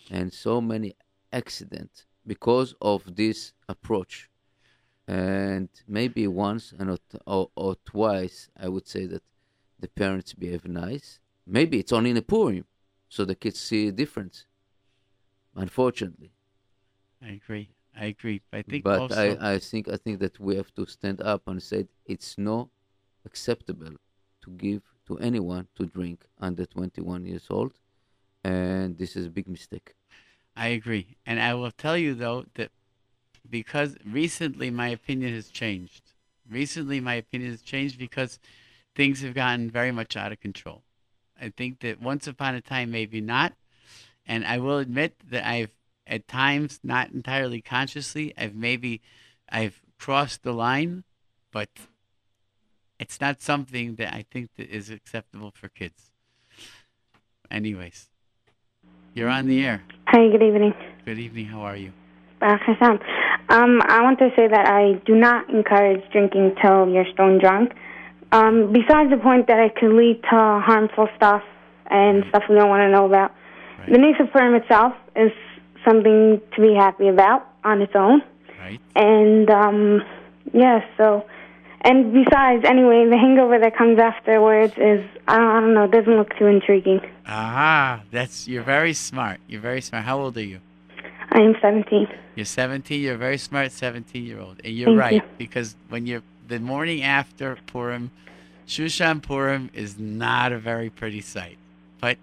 [0.09, 0.93] and so many
[1.31, 4.29] accidents because of this approach
[5.07, 9.23] and maybe once and or, or, twice i would say that
[9.79, 12.65] the parents behave nice maybe it's only in the purim
[13.11, 14.45] so the kids see a difference.
[15.55, 16.31] Unfortunately,
[17.21, 17.69] I agree.
[17.95, 18.41] I agree.
[18.53, 21.41] I think but also, I, I think I think that we have to stand up
[21.47, 22.69] and say it's not
[23.25, 23.93] acceptable
[24.43, 27.73] to give to anyone to drink under 21 years old,
[28.43, 29.93] and this is a big mistake.
[30.55, 31.17] I agree.
[31.25, 32.71] And I will tell you though that
[33.49, 36.03] because recently my opinion has changed.
[36.49, 38.39] Recently my opinion has changed because
[38.95, 40.83] things have gotten very much out of control.
[41.41, 43.53] I think that once upon a time maybe not.
[44.25, 45.71] And I will admit that I've
[46.05, 49.01] at times not entirely consciously, I've maybe
[49.49, 51.03] I've crossed the line,
[51.51, 51.69] but
[52.99, 56.11] it's not something that I think that is acceptable for kids.
[57.49, 58.09] Anyways,
[59.13, 59.83] you're on the air.
[60.07, 60.73] Hi, good evening.
[61.05, 61.47] Good evening.
[61.47, 61.91] How are you?
[62.39, 62.99] Baruch Hashem.
[63.49, 67.73] Um, I want to say that I do not encourage drinking till you're stone drunk.
[68.31, 71.43] Um, besides the point that it could lead to harmful stuff
[71.91, 73.33] and stuff we don't want to know about.
[73.87, 75.31] The Nisa Purim itself is
[75.85, 78.21] something to be happy about on its own.
[78.59, 78.79] Right.
[78.95, 80.01] And, um,
[80.53, 81.25] yeah, so,
[81.81, 86.15] and besides, anyway, the hangover that comes afterwards is, I don't, I don't know, doesn't
[86.15, 87.01] look too intriguing.
[87.25, 89.39] Aha, that's you're very smart.
[89.47, 90.05] You're very smart.
[90.05, 90.59] How old are you?
[91.31, 92.07] I am 17.
[92.35, 93.01] You're 17.
[93.01, 95.21] You're a very smart 17 year old, and you're Thank right you.
[95.37, 98.11] because when you're the morning after Purim,
[98.67, 101.57] Shushan Purim is not a very pretty sight.
[102.01, 102.17] But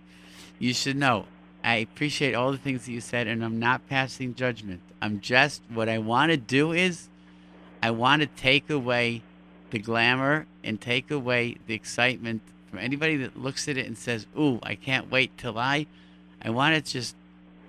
[0.59, 1.25] you should know,
[1.65, 4.81] I appreciate all the things that you said, and I'm not passing judgment.
[5.01, 7.09] I'm just what I want to do is,
[7.83, 9.23] I want to take away
[9.71, 14.27] the glamour and take away the excitement from anybody that looks at it and says,
[14.39, 15.87] "Ooh, I can't wait till I."
[16.43, 17.17] I want to just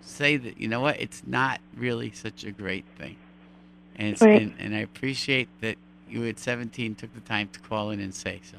[0.01, 3.15] say that you know what, it's not really such a great thing,
[3.95, 4.41] and it's, Right.
[4.41, 5.77] and, and I appreciate that
[6.11, 8.57] you at 17 took the time to call in and say so.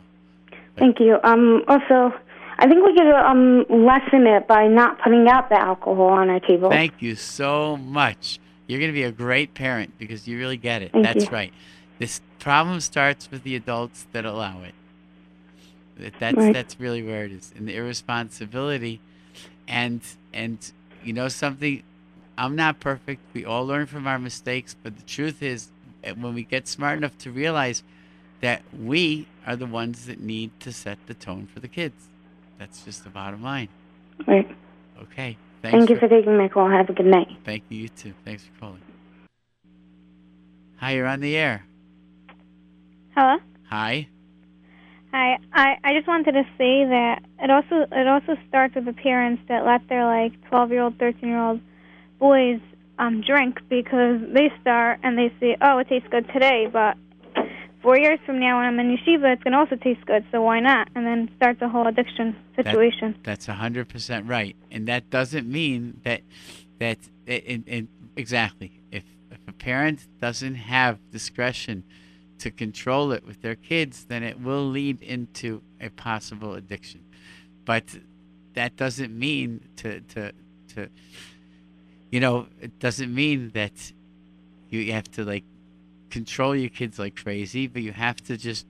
[0.77, 1.19] Thank you.
[1.25, 2.15] Um, also,
[2.59, 6.41] I think we could um, lessen it by not putting out the alcohol on our
[6.41, 6.71] table.
[6.71, 8.39] Thank you so much.
[8.67, 10.93] You're going to be a great parent because you really get it.
[10.93, 11.31] Thank That's you.
[11.31, 11.53] right.
[11.99, 14.75] This problem starts with the adults that allow it.
[16.19, 16.55] That's Right.
[16.55, 19.01] that's really where it is, and the irresponsibility,
[19.69, 20.01] and
[20.33, 20.73] and
[21.05, 21.83] you know something.
[22.39, 23.21] I'm not perfect.
[23.35, 25.69] We all learn from our mistakes, but the truth is,
[26.19, 27.83] when we get smart enough to realize
[28.41, 32.09] that we are the ones that need to set the tone for the kids.
[32.59, 33.69] That's just the bottom line.
[34.27, 34.49] Right.
[35.03, 35.37] Okay.
[35.63, 36.69] Thanks Thank you for taking my call.
[36.69, 37.29] Have a good night.
[37.45, 38.15] Thank you, you too.
[38.25, 38.81] Thanks for calling.
[40.77, 41.65] Hi, you're on the air.
[43.15, 43.39] Hello.
[43.69, 44.09] Hi.
[45.13, 45.39] Hi.
[45.53, 49.43] I I just wanted to say that it also it also starts with the parents
[49.49, 51.61] that let their like 12 year old, 13 year old
[52.19, 52.61] boys
[53.01, 56.97] um drink because they start and they say, oh, it tastes good today, but
[57.83, 60.61] four years from now when I'm in yeshiva, it's gonna also taste good, so why
[60.61, 60.89] not?
[60.95, 63.17] And then starts a whole addiction That- situation.
[63.25, 66.21] that's a hundred percent right, and that doesn't mean that
[66.79, 67.87] that it, it,
[68.17, 68.71] exactly.
[68.93, 71.85] If if a parent doesn't have discretion
[72.39, 77.01] to control it with their kids, then it will lead into a possible addiction.
[77.65, 77.85] But
[78.55, 80.33] that doesn't mean to to
[80.75, 80.89] to
[82.11, 83.93] you know it doesn't mean that
[84.69, 85.45] you have to like
[86.11, 88.67] control your kids like crazy, but you have to just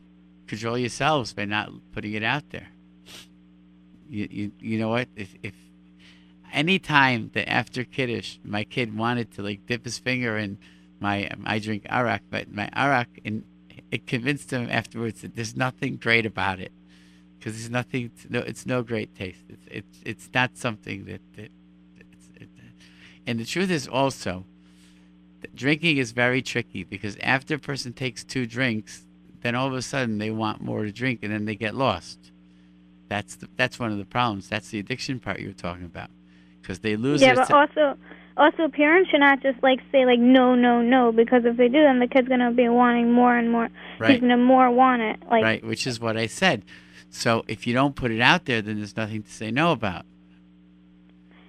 [0.46, 2.68] control yourselves by not putting it out there.
[4.08, 5.08] You you, you know what?
[5.16, 5.54] If if
[6.52, 10.58] any time that after kiddush my kid wanted to like dip his finger in
[10.98, 13.44] my I drink arak, but my arak and
[13.90, 16.72] it convinced him afterwards that there's nothing great about it
[17.38, 19.44] because there's nothing no it's no great taste.
[19.48, 21.50] It's it's it's not something that that
[23.30, 24.44] and the truth is also
[25.40, 29.06] that drinking is very tricky because after a person takes two drinks,
[29.42, 32.32] then all of a sudden they want more to drink and then they get lost.
[33.08, 34.48] That's the, that's one of the problems.
[34.48, 36.10] That's the addiction part you were talking about
[36.60, 37.96] because they lose yeah, but se- also
[38.36, 41.82] also parents should not just like say like no no no because if they do
[41.82, 43.68] then the kid's gonna be wanting more and more.
[44.00, 44.10] Right.
[44.10, 45.20] He's gonna more want it.
[45.30, 46.64] Like right, which is what I said.
[47.10, 50.04] So if you don't put it out there, then there's nothing to say no about.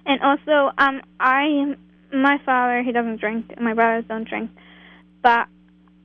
[0.04, 1.76] And also, um, I,
[2.12, 3.46] my father, he doesn't drink.
[3.56, 4.50] And my brothers don't drink.
[5.22, 5.46] But,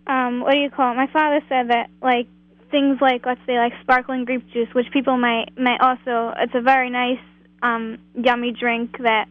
[0.05, 0.95] um, what do you call it?
[0.95, 2.27] My father said that, like,
[2.69, 6.61] things like, let's say, like sparkling grape juice, which people might, might also, it's a
[6.61, 7.19] very nice,
[7.61, 9.25] um, yummy drink that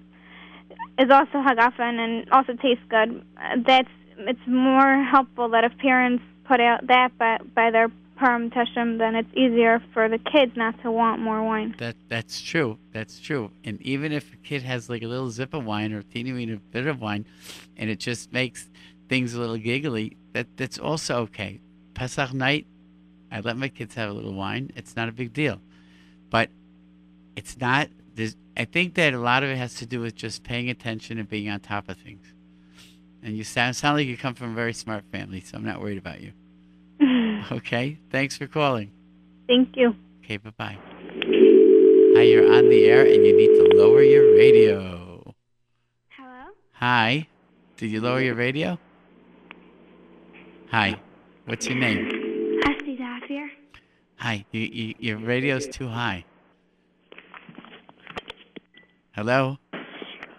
[0.99, 3.23] is also hagafen and also tastes good.
[3.67, 9.15] That's, it's more helpful that if parents put out that by, by their teshum, then
[9.15, 11.75] it's easier for the kids not to want more wine.
[11.79, 12.79] That that's true.
[12.93, 13.51] That's true.
[13.65, 16.33] And even if a kid has like a little zip of wine or a teeny
[16.33, 17.27] weeny bit of wine,
[17.77, 18.69] and it just makes
[19.09, 21.61] things a little giggly, that that's also okay.
[21.95, 22.67] Pesach night,
[23.31, 24.71] I let my kids have a little wine.
[24.77, 25.61] It's not a big deal,
[26.31, 26.51] but
[27.37, 27.89] it's not
[28.57, 31.29] I think that a lot of it has to do with just paying attention and
[31.29, 32.25] being on top of things.
[33.23, 35.81] And you sound sound like you come from a very smart family, so I'm not
[35.81, 36.33] worried about you.
[37.53, 38.91] Okay, thanks for calling.
[39.47, 39.95] Thank you.
[40.25, 40.79] Okay, bye bye.
[42.17, 45.35] Hi, you're on the air, and you need to lower your radio.
[46.09, 46.47] Hello?
[46.73, 47.29] Hi,
[47.77, 48.79] did you lower your radio?
[50.71, 51.01] Hi,
[51.45, 52.61] what's your name?
[52.67, 53.49] Esty Zafir.
[54.17, 56.25] Hi, you, you, your radio's too high.
[59.13, 59.59] Hello?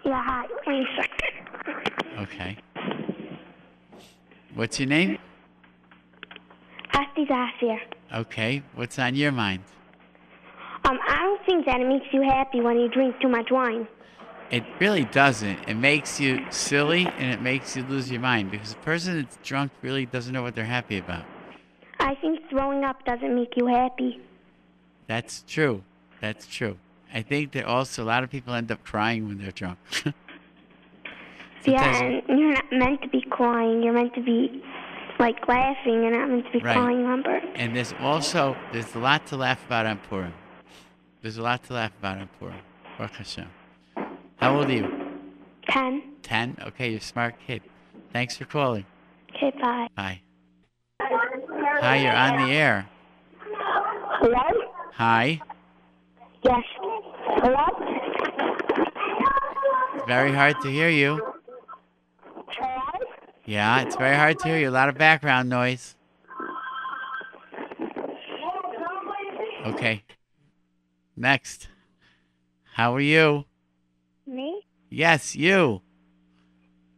[0.04, 0.46] Yeah, hi.
[0.66, 2.18] Wait a second.
[2.18, 2.56] Okay.
[4.54, 5.18] What's your name?
[7.26, 7.80] Zafir.
[8.14, 9.62] Okay, what's on your mind?
[10.84, 13.86] Um, I don't think that it makes you happy when you drink too much wine.
[14.50, 15.68] It really doesn't.
[15.68, 19.36] It makes you silly and it makes you lose your mind because a person that's
[19.42, 21.24] drunk really doesn't know what they're happy about.
[22.00, 24.20] I think throwing up doesn't make you happy.
[25.06, 25.82] That's true.
[26.20, 26.78] That's true.
[27.12, 29.78] I think that also a lot of people end up crying when they're drunk.
[31.64, 33.82] Yeah, and you're not meant to be crying.
[33.82, 34.62] You're meant to be,
[35.18, 36.10] like, laughing.
[36.10, 36.76] Not meant to be Right.
[36.76, 37.40] crying, remember?
[37.54, 40.32] And there's also there's a lot to laugh about on Purim.
[41.22, 42.60] There's a lot to laugh about on Purim.
[42.96, 43.48] Baruch Hashem.
[44.36, 44.88] How old are you?
[45.68, 46.02] Ten.
[46.22, 46.56] Ten.
[46.62, 47.62] Okay, you're a smart kid.
[48.12, 48.86] Thanks for calling.
[49.34, 49.88] Okay, bye.
[49.94, 50.20] Bye.
[51.00, 52.88] Hi, you're on the air.
[54.20, 54.62] Hello?
[54.94, 55.40] Hi.
[56.42, 56.64] Yes.
[57.42, 57.64] Hello?
[59.94, 61.20] It's very hard to hear you.
[63.48, 64.68] Yeah, it's very hard to hear you.
[64.68, 65.96] A lot of background noise.
[69.64, 70.04] Okay.
[71.16, 71.68] Next.
[72.74, 73.46] How are you?
[74.26, 74.66] Me?
[74.90, 75.80] Yes, you.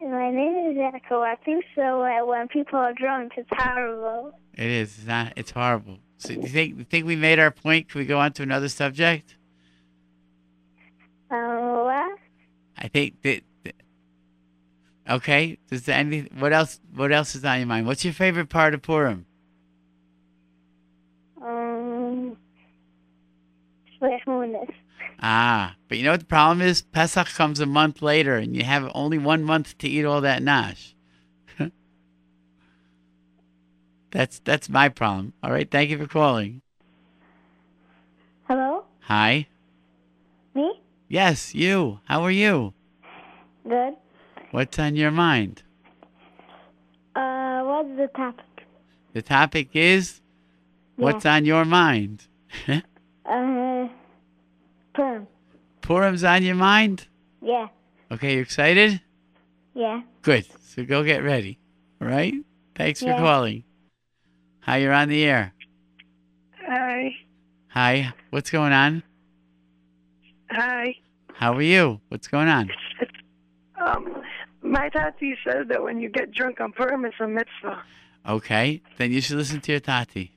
[0.00, 1.20] My name is Echo.
[1.20, 2.02] I think so.
[2.02, 4.32] Uh, when people are drunk, it's horrible.
[4.54, 4.98] It is.
[4.98, 5.32] It's not.
[5.36, 5.98] It's horrible.
[6.16, 6.78] So, do you think?
[6.78, 7.88] You think we made our point?
[7.88, 9.36] Can we go on to another subject?
[11.30, 12.18] Um, what?
[12.76, 13.44] I think that.
[15.10, 15.58] Okay.
[15.68, 16.20] Does there any?
[16.38, 16.80] What else?
[16.94, 17.86] What else is on your mind?
[17.86, 19.26] What's your favorite part of Purim?
[21.42, 22.36] Um.
[25.22, 26.80] Ah, but you know what the problem is?
[26.80, 30.42] Pesach comes a month later, and you have only one month to eat all that
[30.42, 30.94] nash.
[34.10, 35.34] that's that's my problem.
[35.42, 35.70] All right.
[35.70, 36.62] Thank you for calling.
[38.48, 38.84] Hello?
[39.02, 39.46] Hi.
[40.54, 40.80] Me?
[41.08, 42.00] Yes, you.
[42.04, 42.72] How are you?
[43.68, 43.94] Good.
[44.50, 45.62] What's on your mind?
[47.14, 48.44] Uh, what's the topic?
[49.12, 50.20] The topic is
[50.96, 52.26] what's on your mind?
[53.26, 53.86] Uh,
[54.92, 55.28] perm.
[55.82, 57.06] Purim's on your mind?
[57.40, 57.68] Yeah.
[58.10, 59.00] Okay, you excited?
[59.72, 60.02] Yeah.
[60.22, 60.46] Good.
[60.62, 61.60] So go get ready.
[62.02, 62.34] All right?
[62.74, 63.18] Thanks for Yeah.
[63.18, 63.62] calling.
[64.62, 65.52] Hi, you're on the air.
[66.66, 67.14] Hi.
[67.68, 68.12] Hi.
[68.30, 69.04] What's going on?
[70.50, 70.96] Hi.
[71.34, 72.00] How are you?
[72.08, 72.68] What's going on?
[73.80, 74.19] Um,
[74.70, 77.82] my tati says that when you get drunk on Purim, it's a mitzvah.
[78.28, 80.32] Okay, then you should listen to your tati.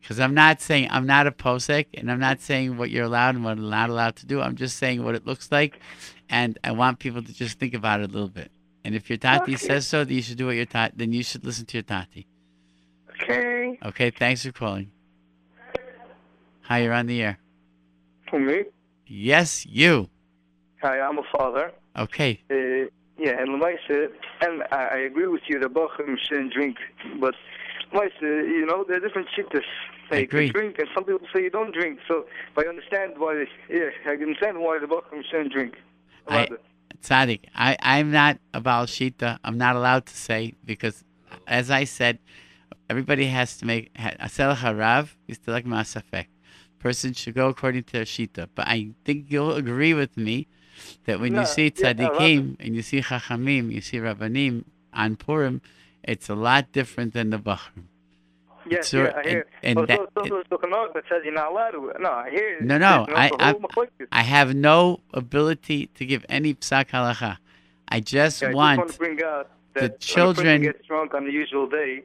[0.00, 3.36] Because I'm not saying I'm not a posek, and I'm not saying what you're allowed
[3.36, 4.40] and what you're not allowed to do.
[4.40, 5.80] I'm just saying what it looks like,
[6.28, 8.50] and I want people to just think about it a little bit.
[8.84, 9.56] And if your tati Okay.
[9.56, 11.82] says so, that you should do what your tati, then you should listen to your
[11.84, 12.26] tati.
[13.22, 13.78] Okay.
[13.82, 14.90] Okay, thanks for calling.
[16.62, 17.38] Hi, you're on the air.
[18.28, 18.64] For me?
[19.06, 20.08] Yes, you.
[20.82, 21.72] Hi, I'm a father.
[21.96, 24.08] Okay, Uh, yeah, and Lemaisa,
[24.40, 26.76] and I, I agree with you, the Bachim shouldn't drink,
[27.20, 27.34] but
[27.92, 29.62] Lemaisa, you know, there are different shittas.
[30.10, 30.46] I Like, agree.
[30.46, 32.26] You drink, and some people say you don't drink, so
[32.58, 35.74] I understand why, yeah, I understand why the Bachim shouldn't drink.
[36.28, 36.48] I.
[37.02, 39.38] Tzaddik, I, I'm not a Baal Shita.
[39.44, 41.04] I'm not allowed to say because,
[41.46, 42.18] as I said,
[42.88, 46.26] everybody has to make Asel Harav is to like Masafek.
[46.78, 48.48] Person should go according to their Shita.
[48.54, 50.48] But I think you'll agree with me
[51.06, 55.60] that when you see yeah, Tzaddikim and you see Chachamim, you see Rabbanim on Purim,
[56.02, 57.84] it's a lot different than the Bachrim.
[58.66, 59.38] Yeah, So- yeah, I hear.
[59.40, 61.92] and- and but that- so, so, so, says you're not allowed to.
[62.00, 62.60] No, I hear.
[62.62, 63.54] No, no, I, I.
[64.10, 67.36] I have no ability to give any psak halacha.
[67.88, 70.86] I just Yeah, I want, just want to bring out the that when children- gets
[70.86, 72.02] drunk on the usual day,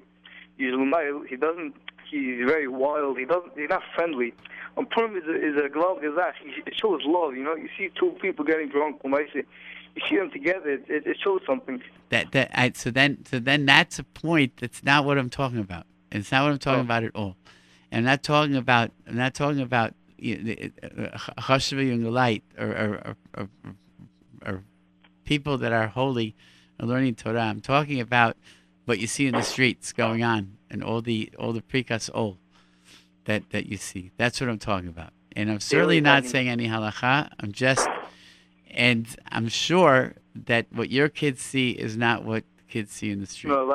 [0.58, 1.76] usually my- he doesn't.
[2.12, 3.18] He's very wild.
[3.20, 3.54] He doesn't.
[3.58, 4.34] He's not friendly.
[4.78, 6.34] On Purim is a, is a glove gazach.
[6.66, 7.36] It shows love.
[7.36, 9.04] You know, you see two people getting drunk.
[9.04, 9.44] When I say,
[9.96, 11.82] you see them together, it, it, it shows something.
[12.10, 15.60] that that I, so then so then that's a point that's not what I'm talking
[15.60, 15.86] about.
[16.12, 16.84] It's not what I'm talking Oh.
[16.84, 17.36] about at all.
[17.92, 23.18] I'm not talking about I'm not talking about uh, chashva and light or or, or,
[23.38, 23.50] or
[24.46, 24.64] or
[25.26, 26.36] people that are holy
[26.80, 27.42] and learning Torah.
[27.42, 28.38] I'm talking about
[28.86, 32.38] what you see in the streets going on and all the all the prekas all
[33.30, 34.12] that that you see.
[34.18, 35.14] That's what I'm talking about.
[35.36, 37.30] And I'm certainly not saying any halacha.
[37.40, 37.88] I'm just,
[38.72, 40.16] and I'm sure
[40.48, 43.52] that what your kids see is not what kids see in the street.
[43.52, 43.66] No.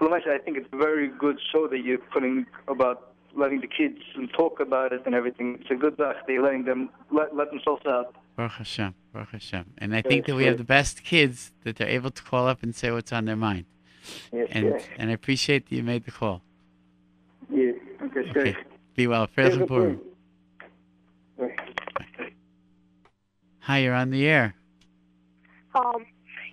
[0.00, 3.68] Well, actually, I think it's a very good show that you're putting about letting the
[3.68, 5.58] kids and talk about it and everything.
[5.60, 6.12] It's a good thing.
[6.26, 8.16] They're letting them let, let themselves out.
[8.36, 9.74] Baruch Hashem, Baruch Hashem.
[9.78, 12.64] And I think that we have the best kids that they're able to call up
[12.64, 13.66] and say what's on their mind.
[14.32, 14.84] Yes, And yes.
[14.98, 16.42] and I appreciate that you made the call.
[17.48, 17.72] Yeah.
[18.02, 18.56] Okay, Okay.
[18.94, 19.26] Be well.
[19.26, 20.00] Praise the Lord.
[23.60, 24.54] Hi, you're on the air.
[25.74, 26.04] Um,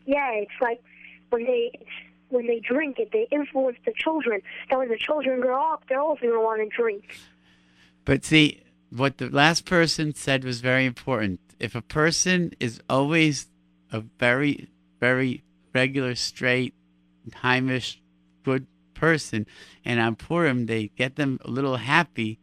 [0.06, 0.82] yeah, it's like
[1.30, 1.72] when they
[2.30, 4.42] when they drink it, they influence the children.
[4.70, 7.18] And when the children grow up, they're also gonna want to drink.
[8.06, 11.40] But see, what the last person said was very important.
[11.60, 13.48] If a person is always
[13.92, 16.74] a very, very regular, straight,
[17.30, 17.98] Heimish,
[18.44, 18.66] good
[19.00, 19.46] person,
[19.86, 22.40] and on Purim they get them a little happy,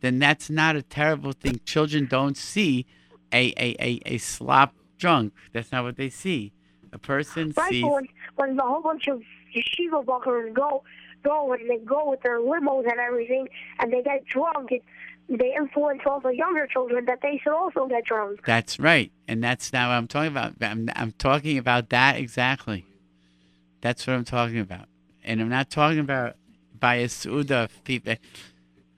[0.00, 1.60] then that's not a terrible thing.
[1.64, 2.86] Children don't see
[3.32, 5.32] a, a, a, a slop drunk.
[5.52, 6.52] That's not what they see.
[6.92, 7.84] A person Right, sees.
[7.84, 9.22] when when a whole bunch of
[9.54, 10.82] yeshiva buckers go
[11.22, 13.46] go and they go with their limos and everything,
[13.78, 14.82] and they get drunk, it,
[15.28, 18.40] they influence all the younger children that they should also get drunk.
[18.44, 20.54] That's right, and that's now what I'm talking about.
[20.62, 22.86] I'm, I'm talking about that exactly.
[23.82, 24.88] That's what I'm talking about,
[25.24, 26.36] and I'm not talking about
[26.78, 28.14] by a suda people.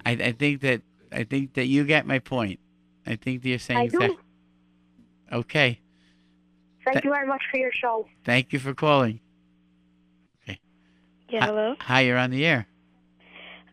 [0.07, 2.59] I, I think that I think that you get my point.
[3.07, 4.01] I think that you're saying I do.
[4.01, 4.21] exact-
[5.33, 5.81] Okay,
[6.85, 8.07] Thank Th- you very much for your show.
[8.25, 9.21] thank you for calling.
[11.29, 11.77] Yeah, hello.
[11.81, 12.67] Hi, you're on the air.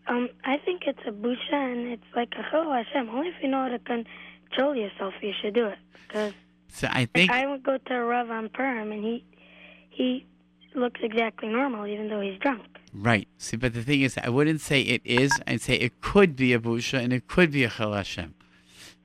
[0.08, 3.10] Um, I think it's a busha and it's like a chil Hashem.
[3.10, 5.78] Only if you know how to control yourself, you should do it.
[6.08, 6.34] Because
[6.70, 9.26] So I think I would go to a Rav on Purim and he
[9.90, 10.26] he
[10.76, 12.80] looks exactly normal even though he's drunk.
[12.94, 13.28] Right.
[13.38, 15.32] See, but the thing is, I wouldn't say it is.
[15.46, 18.34] I'd say it could be a busha and it could be a chel Hashem.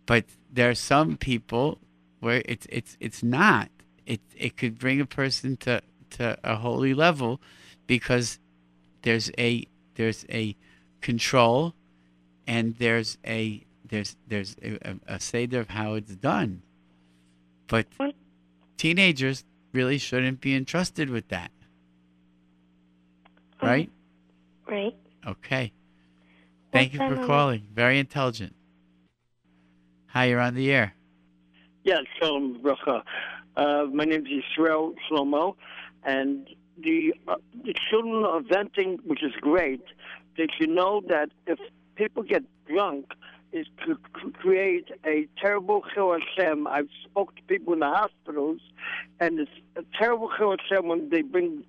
[0.07, 1.79] But there are some people
[2.21, 3.69] where it's it's it's not.
[4.07, 7.41] It it could bring a person to to a holy level
[7.87, 8.39] because
[9.03, 10.57] there's a there's a
[11.01, 11.75] control
[12.47, 16.63] and there's a there's there's a, a, a seder of how it's done.
[17.67, 17.87] But
[18.77, 21.51] teenagers really shouldn't be entrusted with that.
[23.61, 23.91] Right?
[24.67, 24.97] Right.
[25.27, 25.73] Okay.
[26.73, 27.67] Thank you for time calling.
[27.73, 28.55] Very intelligent.
[30.07, 30.95] Hi, you're on the air.
[31.83, 33.03] Yeah, Shalom Bracha.
[33.57, 35.55] Uh, my name is Israel Shlomo,
[36.05, 39.83] and the uh, the children are venting, which is great.
[40.37, 41.59] Did you know that if
[41.95, 43.13] people get drunk,
[43.55, 46.67] it could c- create a terrible Hashem.
[46.67, 48.61] I've spoke to people in the hospitals,
[49.21, 51.63] and it's a terrible Hashem when they bring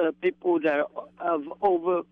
[0.00, 0.86] uh, people that
[1.20, 2.02] have over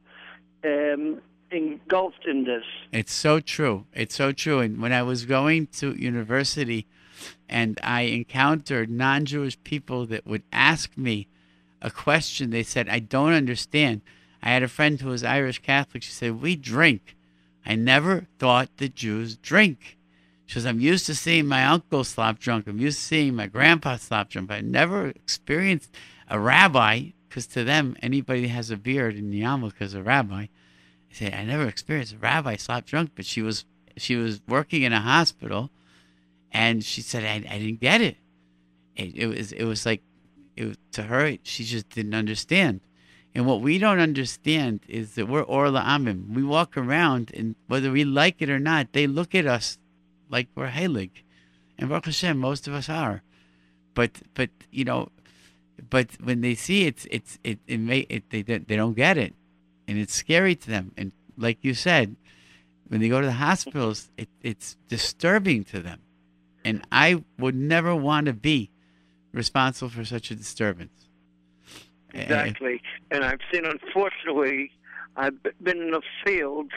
[0.64, 2.64] um, engulfed in this.
[2.92, 3.86] It's so true.
[3.94, 4.58] It's so true.
[4.58, 6.86] And when I was going to university
[7.48, 11.28] and I encountered non Jewish people that would ask me
[11.80, 14.00] a question, they said, I don't understand.
[14.42, 16.02] I had a friend who was Irish Catholic.
[16.02, 17.14] She said, We drink.
[17.64, 19.98] I never thought the Jews drink.
[20.46, 22.66] She says, I'm used to seeing my uncle slop drunk.
[22.66, 24.50] I'm used to seeing my grandpa slop drunk.
[24.50, 25.94] I never experienced
[26.28, 30.42] a rabbi, because to them, anybody has a beard in the yarmulke is a rabbi.
[30.42, 30.48] I
[31.12, 33.64] said, I never experienced a rabbi slop drunk, but she was
[33.96, 35.70] she was working in a hospital,
[36.52, 38.16] and she said, I, I didn't get it.
[38.96, 39.14] it.
[39.16, 40.02] It was it was like,
[40.56, 42.80] it to her, she just didn't understand.
[43.34, 46.34] And what we don't understand is that we're Orla Amim.
[46.34, 49.78] We walk around, and whether we like it or not, they look at us
[50.28, 51.10] like we're Heilig.
[51.78, 53.22] And Baruch Hashem, most of us are.
[53.94, 55.10] But, but you know,
[55.88, 59.34] but when they see it, it's, it, it, may, it they, they don't get it.
[59.86, 60.92] And it's scary to them.
[60.96, 62.16] And like you said,
[62.88, 66.00] when they go to the hospitals, it, it's disturbing to them.
[66.64, 68.70] And I would never want to be
[69.32, 71.06] responsible for such a disturbance.
[72.14, 72.82] Exactly.
[73.10, 74.72] And I've seen, unfortunately,
[75.16, 76.72] I've been in a field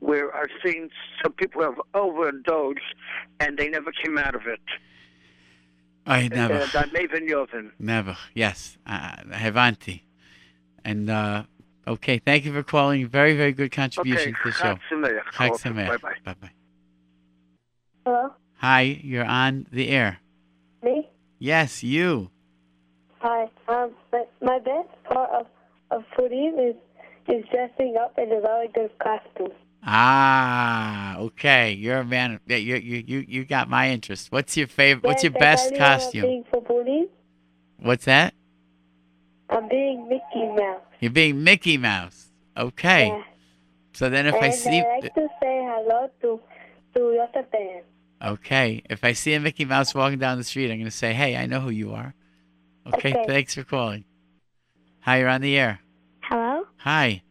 [0.00, 0.90] where I've seen
[1.22, 2.80] some people have overdosed
[3.40, 4.60] and they never came out of it.
[6.06, 6.54] I never.
[6.54, 7.70] And I'm even Yovan.
[7.78, 8.16] Never.
[8.34, 8.76] Yes.
[8.86, 10.02] Uh, Havanti.
[10.84, 11.44] And uh,
[11.86, 13.06] okay, thank you for calling.
[13.06, 14.74] Very, very good contribution Okay, to the show.
[14.74, 15.22] Chag Sameach.
[15.32, 16.14] Chag Okay, bye-bye.
[16.24, 16.50] Bye-bye.
[18.04, 20.18] Hello, Hi, you're on the air.
[20.82, 21.08] me.
[21.38, 22.31] Yes, you.
[23.22, 23.48] Hi.
[23.68, 25.46] Um, my, my best part of
[25.92, 26.74] of Purim is
[27.28, 29.52] is dressing up in a very good costume.
[29.84, 31.72] Ah, okay.
[31.72, 32.40] You're a man.
[32.46, 34.32] Yeah, you you you you got my interest.
[34.32, 35.04] What's your favorite?
[35.04, 36.22] What's your best tell you what I'm costume?
[36.22, 37.08] being for Purim.
[37.78, 38.34] What's that?
[39.50, 40.80] I'm being Mickey Mouse.
[40.98, 42.30] You're being Mickey Mouse.
[42.56, 43.06] Okay.
[43.06, 43.22] Yeah.
[43.92, 46.40] So then, if I see, I like to say hello to
[46.94, 47.82] to Yosef Ben.
[48.20, 48.82] Okay.
[48.90, 51.36] If I see a Mickey Mouse walking down the street, I'm going to say, "Hey,
[51.36, 52.14] I know who you are."
[52.86, 53.12] Okay.
[53.12, 53.24] Okay.
[53.26, 54.04] Thanks for calling.
[55.00, 55.80] Hi, you're on the air.
[56.22, 56.64] Hello?
[56.78, 57.22] Hi.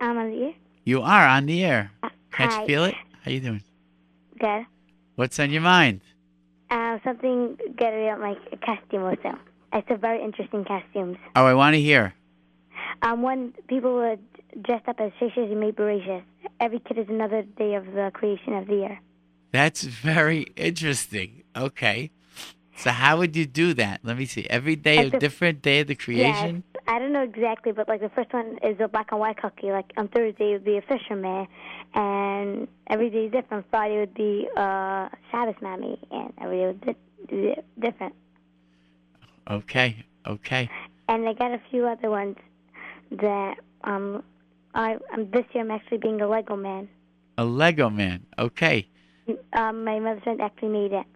[0.00, 0.54] I'm on the air.
[0.84, 1.92] You are on the air.
[2.32, 2.60] Can't hi.
[2.60, 2.94] you feel it?
[3.22, 3.62] How you doing?
[4.38, 4.66] Good.
[5.16, 6.02] What's on your mind?
[6.70, 8.34] Uh, something good about my
[8.64, 9.38] costume also.
[9.72, 11.16] It's a very interesting costumes.
[11.34, 12.14] Oh, I want to hear.
[13.02, 14.16] Um, when people were
[14.62, 16.22] dressed up as shishas and made Bereishis,
[16.60, 19.00] every kid is another day of the creation of the year.
[19.52, 21.42] That's very interesting.
[21.56, 22.10] Okay.
[22.76, 24.00] So how would you do that?
[24.02, 24.46] Let me see.
[24.50, 26.62] Every day a different day of the creation?
[26.74, 29.38] Yes, I don't know exactly, but like the first one is a black and white
[29.38, 29.72] cookie.
[29.72, 31.46] Like on Thursday would be a fisherman,
[31.94, 33.66] and every day is different.
[33.70, 36.96] Friday would be uh Shabbos mammy, and every day would be
[37.28, 38.14] di- different.
[39.50, 40.04] Okay.
[40.26, 40.68] Okay.
[41.08, 42.36] And I got a few other ones
[43.10, 43.54] that
[43.84, 44.22] um
[44.74, 46.88] I um, this year I'm actually being a Lego man.
[47.38, 48.26] A Lego man.
[48.38, 48.88] Okay.
[49.54, 51.06] Um, my mother's friend actually made it.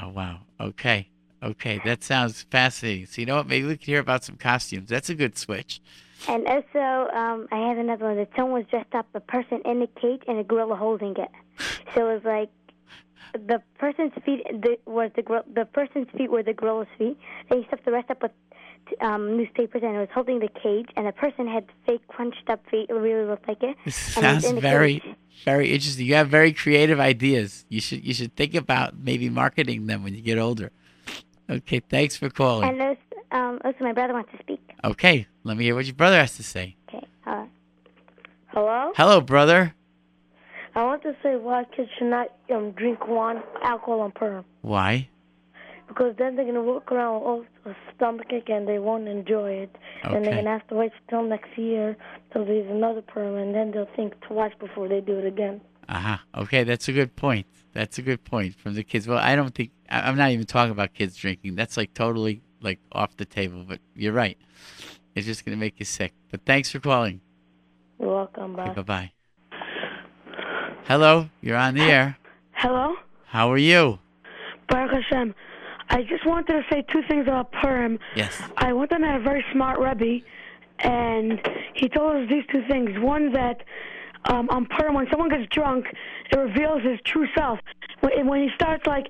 [0.00, 0.40] Oh wow.
[0.60, 1.08] Okay.
[1.42, 1.80] Okay.
[1.84, 3.06] That sounds fascinating.
[3.06, 3.46] So you know what?
[3.46, 4.88] Maybe we could hear about some costumes.
[4.88, 5.80] That's a good switch.
[6.26, 9.82] And also, um, I have another one that someone was dressed up a person in
[9.82, 11.30] a cage and a gorilla holding it.
[11.94, 12.50] So it was like
[13.34, 17.18] the person's feet the, was the the person's feet were the gorilla's feet.
[17.48, 18.32] Then he stuffed the rest up with
[19.00, 20.88] um, newspapers and it was holding the cage.
[20.96, 22.86] And the person had fake crunched up feet.
[22.88, 23.76] It really looked like it.
[23.84, 25.14] This it sounds very cage.
[25.44, 26.06] very interesting.
[26.06, 27.64] You have very creative ideas.
[27.68, 30.72] You should you should think about maybe marketing them when you get older.
[31.50, 32.68] Okay, thanks for calling.
[32.68, 32.96] And those,
[33.32, 34.60] um, also, my brother wants to speak.
[34.84, 36.76] Okay, let me hear what your brother has to say.
[36.88, 37.06] Okay.
[37.26, 37.46] Uh,
[38.48, 38.92] Hello?
[38.96, 39.74] Hello, brother.
[40.74, 44.44] I want to say why kids should not um, drink wine, alcohol, and Purim.
[44.62, 45.08] Why?
[45.88, 49.74] Because then they're going to walk around with a stomachache and they won't enjoy it.
[50.04, 51.96] And they're going to have to wait till next year
[52.32, 55.60] till there's another Purim, and then they'll think twice before they do it again.
[55.88, 56.22] Aha.
[56.36, 57.46] Okay, that's a good point.
[57.72, 59.08] That's a good point from the kids.
[59.08, 61.54] Well, I don't think I'm not even talking about kids drinking.
[61.54, 63.64] That's like totally like off the table.
[63.66, 64.36] But you're right.
[65.14, 66.12] It's just gonna make you sick.
[66.30, 67.20] But thanks for calling.
[67.98, 68.56] You're welcome.
[68.56, 68.72] Bye.
[68.74, 69.12] Bye bye.
[70.84, 72.18] Hello, you're on the air.
[72.52, 72.94] Hello?
[73.26, 73.98] How are you?
[74.68, 75.34] Baruch Hashem.
[75.90, 77.98] I just wanted to say two things about Purim.
[78.14, 78.40] Yes.
[78.56, 80.24] I went to a very smart Rebbe,
[80.80, 81.40] and
[81.74, 82.98] he told us these two things.
[82.98, 83.64] One, that
[84.26, 85.86] um, on Purim, when someone gets drunk,
[86.30, 87.58] it reveals his true self.
[88.00, 89.08] When, when he starts, like,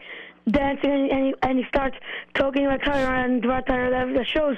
[0.50, 1.96] dancing and, and, he, and he starts
[2.34, 4.56] talking like Torah and Dvar Torah, that, shows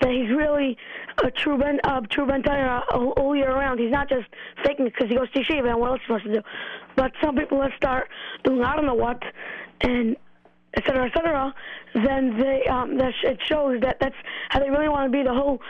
[0.00, 0.76] that he's really
[1.24, 3.80] a true Ben, uh, true Ben Torah all, all year round.
[3.80, 4.26] He's not just
[4.64, 6.42] faking it because he goes to yeshiva and what else is he supposed to do.
[6.96, 8.08] But some people that start
[8.44, 9.22] doing I don't know what,
[9.80, 10.16] and
[10.76, 11.54] et cetera, et cetera,
[11.94, 14.16] then they um, sh- it shows that that's
[14.50, 15.60] how they really want to be the whole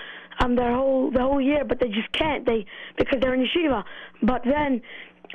[0.41, 2.45] um their whole the whole year, but they just can't.
[2.47, 3.85] They because they're in yeshiva.
[4.23, 4.83] But then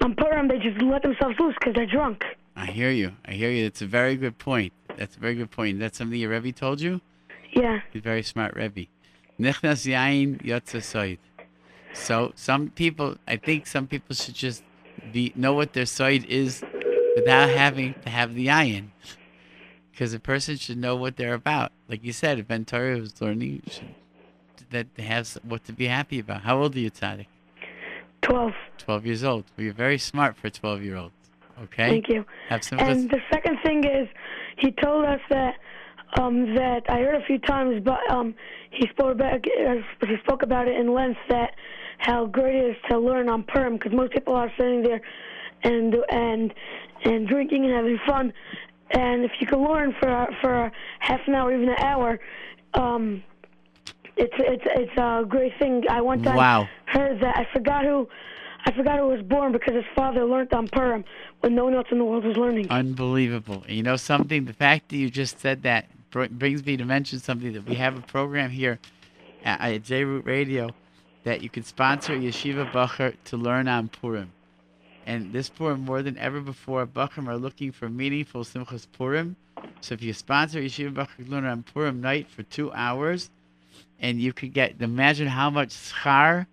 [0.03, 2.23] on Purim they just let themselves loose because they're drunk.
[2.55, 3.13] I hear you.
[3.25, 3.63] I hear you.
[3.63, 4.73] That's a very good point.
[4.97, 5.79] That's a very good point.
[5.79, 6.99] That's something your Rebbe told you?
[7.53, 7.79] Yeah.
[7.91, 8.87] He's a very smart Rebbe.
[9.39, 11.17] Nichnas yain.
[11.93, 14.63] So some people, I think some people should just
[15.13, 16.63] be know what their soid is
[17.15, 18.89] without having to have the yain.
[19.99, 21.73] Because a person should know what they're about.
[21.89, 23.63] Like you said, if Ben was learning,
[24.69, 26.43] that they have what to be happy about.
[26.43, 27.25] How old are you, Tzaddik?
[28.21, 28.53] Twelve.
[28.77, 29.43] 12 years old.
[29.57, 31.11] Well, you're very smart for a 12 year old.
[31.63, 31.89] Okay?
[31.89, 32.23] Thank you.
[32.47, 34.07] Have some And the second thing is,
[34.57, 35.55] he told us that
[36.17, 38.33] um, that I heard a few times, but um,
[38.71, 39.73] he spoke about uh,
[40.07, 41.55] he spoke about it in length that
[41.97, 45.01] how great it is to learn on Purim because most people are sitting there
[45.63, 46.53] and and
[47.03, 48.33] and drinking and having fun,
[48.91, 52.19] and if you can learn for for half an hour, even an hour,
[52.73, 53.23] um,
[54.17, 55.83] it's it's it's a great thing.
[55.89, 56.69] I one time Wow.
[56.85, 58.07] heard that I forgot who.
[58.65, 61.05] I forgot who was born because his father learned on Purim
[61.39, 62.69] when no one else in the world was learning.
[62.69, 63.63] Unbelievable.
[63.69, 64.43] You know something?
[64.43, 67.75] The fact that you just said that br- brings me to mention something that we
[67.75, 68.77] have a program here
[69.45, 70.71] at, at J-Root Radio
[71.23, 74.33] that you can sponsor Yeshiva Bacher to learn on Purim.
[75.09, 79.37] And this Purim, more than ever before, Bachrim are looking for meaningful Simchas Purim.
[79.81, 83.31] So if you sponsor Yeshiva Bacher to on Purim night for two hours,
[83.99, 86.45] and you could get, imagine how much schar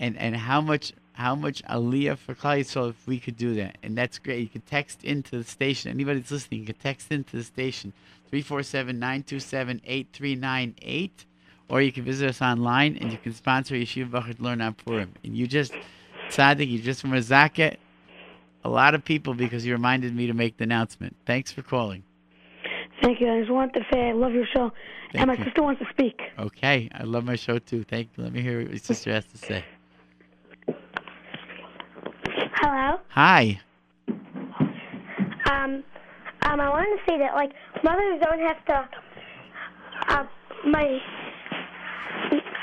[0.00, 3.78] and, and how much how much aliyah for Klal Yisrael if we could do that.
[3.84, 4.40] And that's great.
[4.40, 5.92] You can text into the station.
[5.92, 7.92] Anybody that's listening, you can text into the station
[8.32, 11.10] 347-927-8398
[11.68, 15.12] or you can visit us online and you can sponsor Yeshiva Bachar learn on Purim.
[15.22, 15.72] And you just,
[16.30, 17.76] Tzaddik, you just from a zaket
[18.64, 21.16] a lot of people because you reminded me to make the announcement.
[21.26, 22.04] Thanks for calling.
[23.02, 23.32] Thank you.
[23.32, 24.70] I just wanted to say I love your show,
[25.14, 25.44] and my you.
[25.44, 26.20] sister wants to speak.
[26.38, 27.84] Okay, I love my show too.
[27.84, 28.22] Thank you.
[28.22, 29.64] Let me hear what your sister has to say.
[32.54, 33.00] Hello?
[33.08, 33.60] Hi.
[34.08, 35.82] um,
[36.42, 37.52] um, I wanted to say that like
[37.82, 38.88] mothers don't have to.
[40.08, 40.24] Uh,
[40.66, 40.98] my,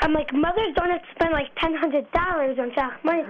[0.01, 3.23] I'm like mothers don't have to spend like ten hundred dollars on chocolate money.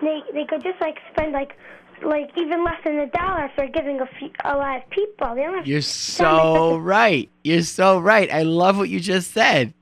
[0.00, 1.56] They they could just like spend like
[2.04, 5.34] like even less than a dollar for giving a few, a lot of people.
[5.34, 7.30] They don't You're so right.
[7.44, 8.32] You're so right.
[8.32, 9.74] I love what you just said.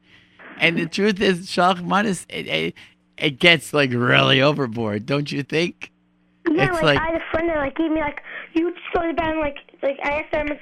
[0.59, 2.75] And the truth is, Shalach Manis, it, it,
[3.17, 5.91] it gets like really overboard, don't you think?
[6.49, 8.21] Yeah, it's like, like, I had a friend that like gave me like
[8.55, 10.59] you just go to bed like like I asked her how much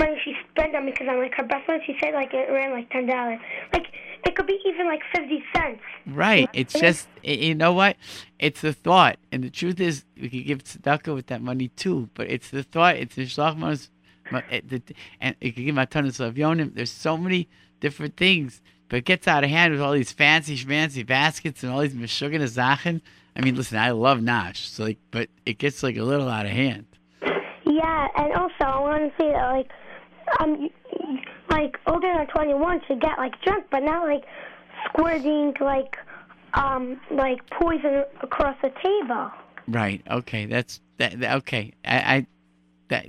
[0.00, 1.80] money she spent on me because I'm like her best friend.
[1.86, 3.38] She said like it ran like ten dollars.
[3.72, 3.86] Like
[4.26, 5.80] it could be even like fifty cents.
[6.06, 6.48] right.
[6.52, 7.96] It's just, you know what?
[8.38, 9.16] It's the thought.
[9.32, 12.62] And the truth is, we could give tzedakah with that money too, but it's the
[12.62, 12.96] thought.
[12.96, 13.88] It's the it-
[14.50, 14.82] eh, the-
[15.20, 16.74] and you could give matanos l'evyonim.
[16.74, 17.48] There's so many
[17.80, 21.72] different things, but it gets out of hand with all these fancy, fancy baskets and
[21.72, 23.00] all these meshuggah zachen.
[23.36, 26.46] I mean, listen, I love nosh, so like, but it gets like a little out
[26.46, 26.84] of hand.
[27.64, 29.70] Yeah, and also I want to say that like
[30.38, 30.68] um
[31.50, 34.24] like older than twenty one should get like drunk, but not like
[34.86, 35.96] squirting like
[36.54, 39.30] um like poison across the table.
[39.68, 40.02] Right.
[40.10, 40.46] Okay.
[40.46, 41.22] That's that.
[41.22, 41.72] Okay.
[41.84, 42.26] I, I
[42.88, 43.06] that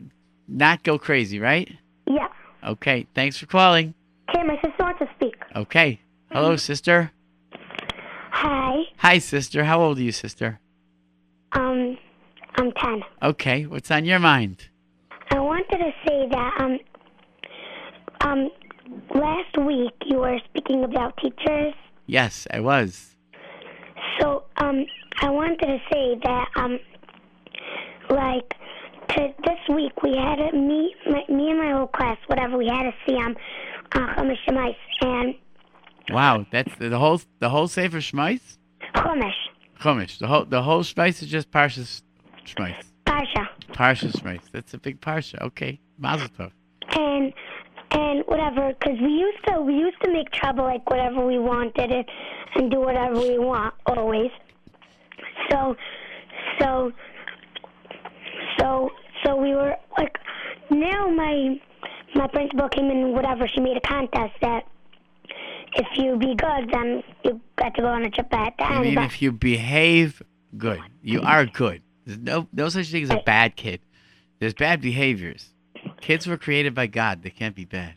[0.48, 1.40] not go crazy.
[1.40, 1.72] Right.
[2.08, 2.28] Yeah.
[2.64, 3.08] Okay.
[3.16, 3.94] Thanks for calling.
[4.30, 5.36] Okay, my sister wants to speak.
[5.56, 6.00] Okay.
[6.32, 7.12] Hello, sister.
[8.32, 8.84] Hi.
[8.98, 9.66] Hi, sister.
[9.66, 10.60] How old are you, sister?
[11.52, 11.98] Um,
[12.56, 13.04] I'm ten.
[13.22, 13.66] Okay.
[13.66, 14.70] What's on your mind?
[15.32, 16.80] I wanted to say that um
[19.14, 21.74] last week you were speaking about teachers.
[22.08, 23.16] Yes, I was.
[24.20, 24.86] So um
[25.22, 26.80] I wanted to say that um
[28.10, 28.54] like
[29.10, 32.68] to this week we had a me my, me and my whole class whatever we
[32.68, 33.36] had to see um
[33.94, 35.36] uh, Chumash Shemais and
[36.10, 36.46] Wow.
[36.52, 38.58] That's the whole the whole Sefer Shmais.
[38.96, 39.32] Chumash
[39.80, 40.20] Chumash.
[40.20, 42.02] The whole the whole Shmais is just Parshas
[42.46, 42.76] Shmais.
[43.06, 44.42] Parsha Parshas Shmais.
[44.52, 45.42] That's a big parsha.
[45.42, 45.80] Okay.
[45.98, 46.52] Mazel tov.
[47.92, 51.40] And and whatever because we used to we used to make trouble like whatever we
[51.40, 52.06] wanted it
[52.56, 54.32] and do whatever we want always
[55.50, 55.76] so
[56.60, 56.92] so
[58.60, 58.90] so
[59.24, 60.18] so we were like
[60.70, 61.60] now my
[62.16, 64.66] my principal came in whatever she made a contest that
[65.74, 68.76] if you be good then you got to go on a trip at the I
[68.76, 70.22] end mean, but if you behave
[70.58, 71.82] good, you are good.
[72.06, 73.80] There's no no such thing as a bad kid.
[74.40, 75.51] There's bad behaviors.
[76.02, 77.24] Kids were created by God.
[77.24, 77.96] They can't be bad.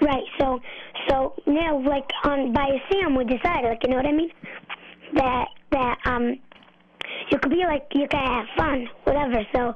[0.00, 0.24] Right.
[0.38, 0.60] So,
[1.08, 4.30] so now, like on by Sam, we decided, like you know what I mean,
[5.14, 6.38] that that um,
[7.30, 9.42] you could be like you could have fun, whatever.
[9.54, 9.74] So,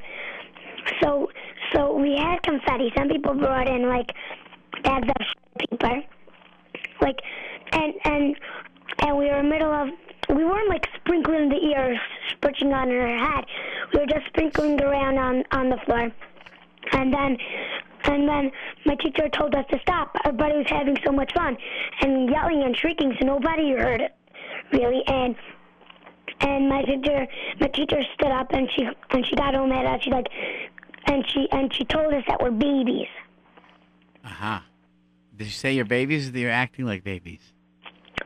[1.02, 1.28] so,
[1.72, 2.90] so we had confetti.
[2.96, 4.10] Some people brought in like
[4.82, 6.02] bags of paper,
[7.00, 7.16] like,
[7.72, 8.36] and and
[9.00, 9.88] and we were in the middle of.
[10.30, 11.98] We weren't like sprinkling the ears,
[12.32, 13.44] spritzing on her head.
[13.92, 16.10] We were just sprinkling around on on the floor.
[17.24, 18.52] And then, and then
[18.84, 20.14] my teacher told us to stop.
[20.24, 21.56] Everybody was having so much fun
[22.02, 24.14] and yelling and shrieking, so nobody heard it
[24.72, 25.02] really.
[25.06, 25.34] And
[26.40, 27.26] and my teacher,
[27.60, 30.02] my teacher stood up and she and she got all mad at us.
[30.02, 30.26] She like,
[31.06, 33.08] and she and she told us that we're babies.
[34.24, 34.56] Aha.
[34.56, 34.60] Uh-huh.
[35.36, 37.40] Did you say you're babies or that you're acting like babies?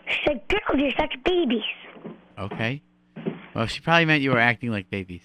[0.06, 1.62] She said, "Girls, you're such babies."
[2.38, 2.82] Okay.
[3.54, 5.22] Well, she probably meant you were acting like babies.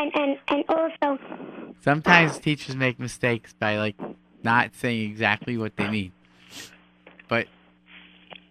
[0.00, 1.18] And and also,
[1.82, 3.96] Sometimes teachers make mistakes by like
[4.42, 6.12] not saying exactly what they mean.
[7.28, 7.46] But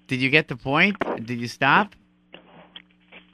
[0.07, 0.97] did you get the point?
[1.25, 1.95] Did you stop?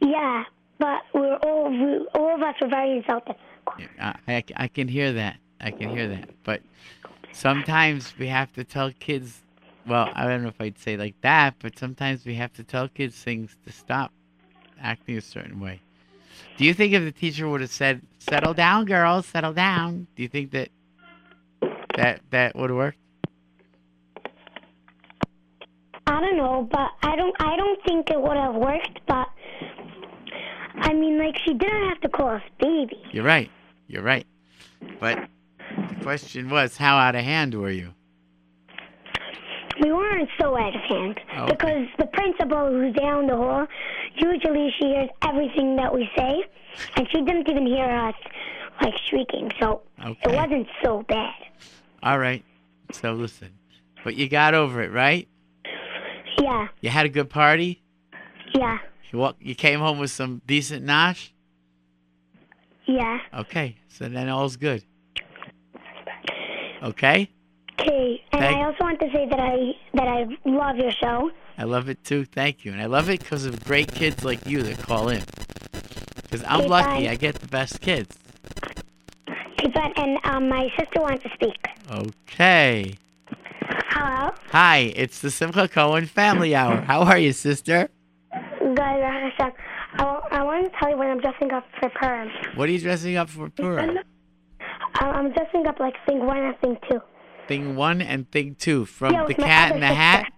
[0.02, 0.44] yeah,
[0.80, 3.36] but we're all we, all of us were very insulted.
[4.00, 5.38] I, I, I can hear that.
[5.60, 6.30] I can hear that.
[6.44, 6.62] But
[7.32, 9.42] sometimes we have to tell kids,
[9.88, 12.88] well, I don't know if I'd say like that, but sometimes we have to tell
[12.88, 14.12] kids things to stop
[14.80, 15.82] acting a certain way.
[16.58, 20.24] Do you think if the teacher would have said, settle down, girls, settle down, do
[20.24, 20.70] you think that
[21.96, 22.98] that, that would have worked?
[26.08, 29.00] I don't know, but I don't I don't think it would have worked.
[29.08, 29.28] But
[30.76, 33.02] I mean, like she didn't have to call us baby.
[33.12, 33.50] You're right.
[33.88, 34.28] You're right.
[35.00, 35.28] But
[35.90, 37.95] the question was, how out of hand were you?
[39.82, 41.52] We weren't so out of hand oh, Okay.
[41.56, 43.68] because the principal who's down the hall,
[44.16, 46.46] usually she hears everything that we say,
[46.96, 48.16] and she didn't even hear us
[48.82, 49.52] like shrieking.
[49.60, 51.34] So it wasn't so bad.
[52.04, 52.44] All right.
[52.92, 53.50] So listen.
[54.04, 55.28] But you got over it, right?
[56.38, 57.82] Yeah, You had a good party?
[58.54, 58.78] yeah,
[59.12, 61.32] You walk, you came home with some decent nosh?
[62.86, 63.20] yeah.
[63.34, 63.78] Okay.
[63.90, 64.84] So then all's good.
[66.84, 67.30] Okay?
[67.80, 71.30] Okay, and Thank- I also want to say that I that I love your show.
[71.58, 72.26] I love it too.
[72.26, 72.72] Thank you.
[72.72, 75.24] And I love it because of great kids like you that call in.
[76.24, 77.12] Because I'm Okay, lucky bye.
[77.12, 78.18] I get the best kids.
[79.58, 81.58] Good, and um, my sister wants to speak.
[81.90, 82.96] Okay.
[83.90, 84.32] Hello?
[84.52, 86.82] Hi, it's the Simcha Cohen Family Hour.
[86.82, 87.90] How are you, sister?
[88.60, 88.80] Good.
[88.80, 89.42] I,
[90.00, 92.30] wa- I wanted to tell you when I'm dressing up for Purim.
[92.56, 93.98] What are you dressing up for Purim?
[95.00, 97.00] I- I'm dressing up like thing one and thing two.
[97.48, 100.32] Thing one and thing two from Yeah, the Cat in the Hat.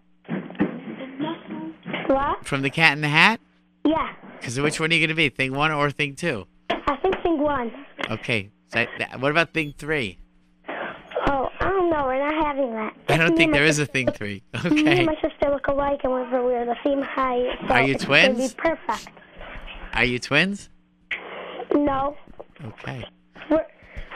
[2.07, 2.45] What?
[2.45, 3.39] From the Cat in the Hat.
[3.85, 5.29] Yeah, Because which one are you going to be?
[5.29, 6.45] Thing one or thing two?
[6.69, 7.71] I think thing one.
[8.09, 8.49] Okay.
[8.67, 10.17] So, th- what about thing three?
[11.29, 12.05] Oh, I don't know.
[12.05, 12.93] We're not having that.
[13.09, 14.43] I don't Me think there is a thing three.
[14.53, 15.05] Me and Okay.
[15.05, 17.57] my sister look alike, and we're, we're the same height.
[17.67, 18.53] So Are you twins?
[18.53, 19.07] be perfect.
[19.93, 20.69] Are you twins?
[21.73, 22.17] No.
[22.65, 23.05] Okay.
[23.49, 23.65] We're,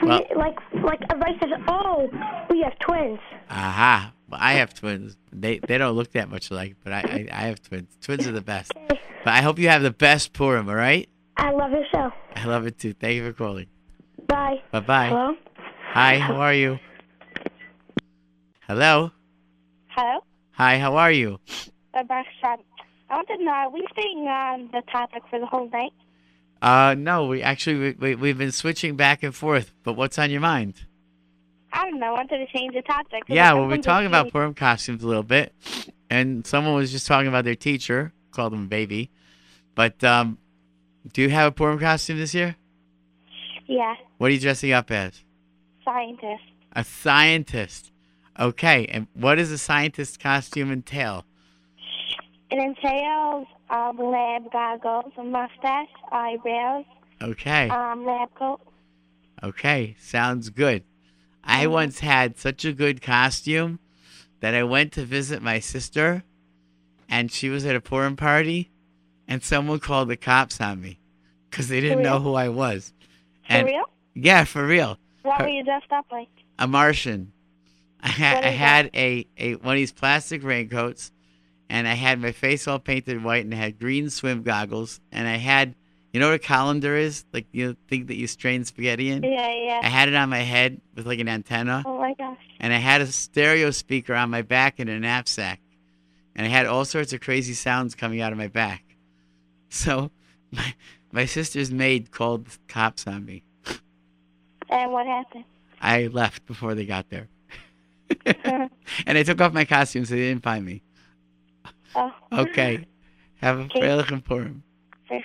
[0.02, 2.08] Well- we, like, like everybody says, oh,
[2.50, 3.18] we have twins.
[3.50, 4.12] Aha.
[4.28, 5.16] Well, I have twins.
[5.32, 7.96] They they don't look that much alike, but I, I, I have twins.
[8.00, 8.72] Twins are the best.
[8.76, 8.98] Okay.
[9.24, 11.08] But I hope you have the best Purim, all right?
[11.36, 12.10] I love your show.
[12.34, 12.92] I love it too.
[12.94, 13.66] Thank you for calling.
[14.26, 14.56] Bye.
[14.70, 15.08] Bye bye.
[15.08, 15.34] Hello?
[15.92, 16.78] Hi, how are you?
[18.66, 19.10] Hello?
[19.88, 20.20] Hello?
[20.52, 21.38] Hi, how are you?
[21.92, 22.08] Baruch
[22.40, 22.64] Hashem.
[23.10, 25.92] I want to know, are we staying on the topic for the whole night?
[26.62, 29.74] Uh, no, we actually we, we we've been switching back and forth.
[29.82, 30.86] But what's on your mind?
[31.72, 32.08] I don't know.
[32.14, 33.24] I wanted to change the topic.
[33.28, 35.52] Yeah, well, we're talking about Purim costumes a little bit,
[36.08, 39.10] and someone was just talking about their teacher, called him baby.
[39.74, 40.38] But um,
[41.12, 42.56] do you have a Purim costume this year?
[43.66, 45.24] Yeah, What are you dressing up as?
[45.84, 46.42] scientist.
[46.74, 47.90] A scientist.
[48.38, 51.24] Okay, and what does a scientist costume entail?
[52.50, 56.84] It entails um, lab goggles, a mustache, eyebrows,
[57.20, 57.68] Okay.
[57.68, 58.60] um, lab coat.
[59.42, 60.84] Okay, sounds good.
[61.42, 63.80] I once had such a good costume
[64.40, 66.22] that I went to visit my sister,
[67.08, 68.70] and she was at a Purim party,
[69.26, 71.00] and someone called the cops on me
[71.50, 72.92] because they didn't know who I was.
[73.46, 73.84] For And real?
[74.14, 76.28] yeah, for real, What Her- were you dressed up like?
[76.58, 77.32] a Martian.
[78.04, 81.10] I, ha- I had a, a one of these plastic raincoats,
[81.72, 85.26] and I had my face all painted white, and I had green swim goggles, and
[85.26, 85.74] I had,
[86.12, 87.24] you know what a colander is?
[87.32, 89.22] Like you think that you strain spaghetti in.
[89.22, 89.80] Yeah, yeah.
[89.82, 92.36] I had it on my head with like an antenna, Oh my gosh.
[92.60, 95.60] and I had a stereo speaker on my back in a knapsack,
[96.36, 98.84] and I had all sorts of crazy sounds coming out of my back.
[99.74, 100.10] So,
[100.50, 100.74] my
[101.10, 103.42] my sister's maid called the cops on me.
[104.68, 105.44] And what happened?
[105.80, 107.28] I left before they got there,
[109.06, 110.82] and I took off my costume so they didn't find me.
[111.94, 112.12] Oh.
[112.32, 112.86] Okay,
[113.40, 113.64] have a.
[113.66, 114.62] Freilichen Purim.
[115.08, 115.22] Bye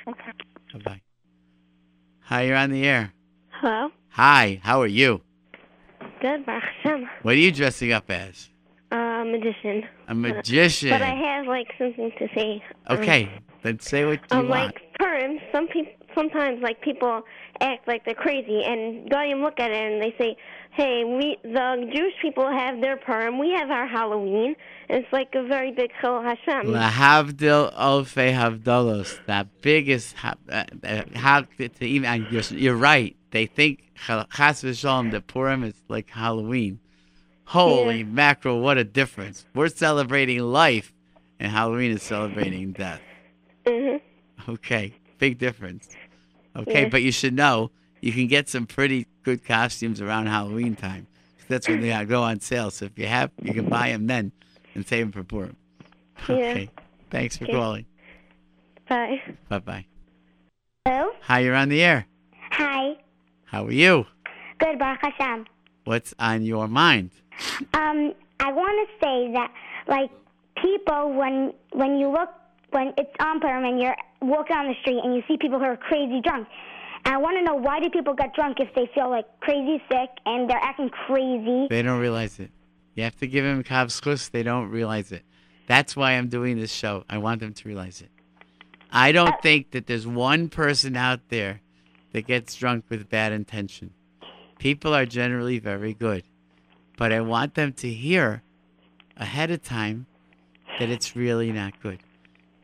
[0.84, 1.02] bye.
[2.22, 3.14] Hi, you're on the air.
[3.62, 3.90] Hello?
[4.10, 5.22] Hi, how are you?
[6.22, 7.08] Good, Baruch Hashem.
[7.22, 8.50] What are you dressing up as?
[8.92, 9.84] Uh, magician.
[10.08, 10.90] A magician.
[10.90, 12.62] But I have, like, something to say.
[12.88, 13.30] Um, Okay,
[13.62, 14.66] then say what you Um, want.
[14.76, 17.22] like Purim, some people sometimes like people
[17.62, 20.38] act like they're crazy, and Goyim look at it and they say,
[20.72, 24.56] "Hey, we the Jewish people have their Purim, we have our Halloween."
[24.90, 26.68] And it's like a very big Chil Hashem.
[26.68, 33.16] Lahavdil Olfei Havdalos, the biggest, ha- uh, uh, how to even, and you're, you're right.
[33.32, 36.80] They think Chas v'shalom, that Purim is like Halloween.
[37.46, 39.46] Holy mackerel, what a difference.
[39.54, 40.94] We're celebrating life,
[41.40, 43.02] and Halloween is celebrating death.
[43.66, 44.02] Mhm.
[44.50, 45.90] Okay, big difference.
[46.58, 46.90] Okay, Yeah.
[46.90, 51.08] but you should know you can get some pretty good costumes around Halloween time.
[51.50, 52.72] That's when they go on sale.
[52.72, 54.32] So if you have, you can buy them then
[54.76, 55.56] and save them for Purim.
[56.28, 56.36] Yeah.
[56.36, 56.70] Okay,
[57.12, 57.54] thanks for Okay.
[57.54, 57.86] calling.
[58.90, 59.22] Bye.
[59.50, 59.86] Bye bye.
[60.86, 61.12] Hello?
[61.22, 62.08] Hi, you're on the air.
[62.52, 62.96] Hi.
[63.46, 64.06] How are you?
[64.60, 65.46] Good, Baruch Hashem.
[65.86, 67.12] What's on your mind?
[67.74, 69.52] Um, I want to say that,
[69.88, 70.10] like,
[70.62, 72.30] people, when when you look,
[72.72, 75.66] when it's on Purim and you're walking on the street and you see people who
[75.66, 76.48] are crazy drunk,
[77.06, 79.82] and I want to know why do people get drunk if they feel like crazy
[79.90, 81.68] sick and they're acting crazy?
[81.70, 82.52] They don't realize it.
[82.96, 84.32] You have to give them kaf zechus.
[84.32, 85.24] They don't realize it.
[85.68, 87.04] That's why I'm doing this show.
[87.10, 88.10] I want them to realize it.
[88.92, 91.62] I don't uh, think that there's one person out there
[92.14, 93.94] that gets drunk with bad intention.
[94.60, 96.24] People are generally very good.
[96.98, 98.42] But I want them to hear
[99.16, 100.08] ahead of time
[100.80, 102.00] that it's really not good.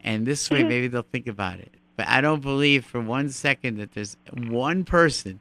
[0.04, 1.74] And this way, maybe they'll think about it.
[1.96, 5.40] But I don't believe for one second that there's one person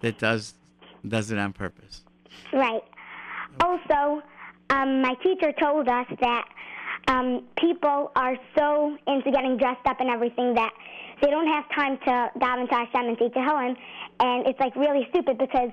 [0.00, 0.54] that does
[1.06, 2.02] does it on purpose.
[2.52, 2.82] Right.
[3.60, 4.22] Also,
[4.70, 6.48] um, my teacher told us that
[7.08, 10.72] um, people are so into getting dressed up and everything that
[11.22, 13.76] they don't have time to daven to Hashem and say Tehillim,
[14.20, 15.70] and it's like really stupid because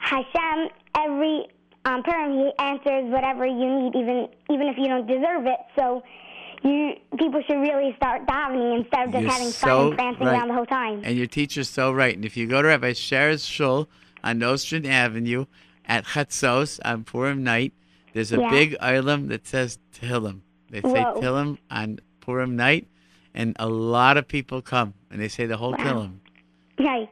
[0.00, 1.46] Hashem every
[1.84, 5.60] um, Purim he answers whatever you need, even even if you don't deserve it.
[5.78, 6.02] So.
[6.62, 10.26] You people should really start davening instead of just You're having so fun and prancing
[10.26, 10.32] right.
[10.38, 11.02] around the whole time.
[11.04, 12.14] And your teacher's so right.
[12.14, 13.88] And if you go to Rabbi Sher's shul
[14.24, 15.46] on Nostrand Avenue
[15.86, 17.72] at Chatzos on Purim night.
[18.12, 18.50] There's a Yeah.
[18.50, 20.40] big item that says Tehillim.
[20.70, 21.20] They say Whoa.
[21.20, 22.88] Tehillim on Purim night,
[23.34, 25.76] and a lot of people come, and they say the whole Wow.
[25.78, 26.18] Tehillim.
[26.78, 27.08] Yikes.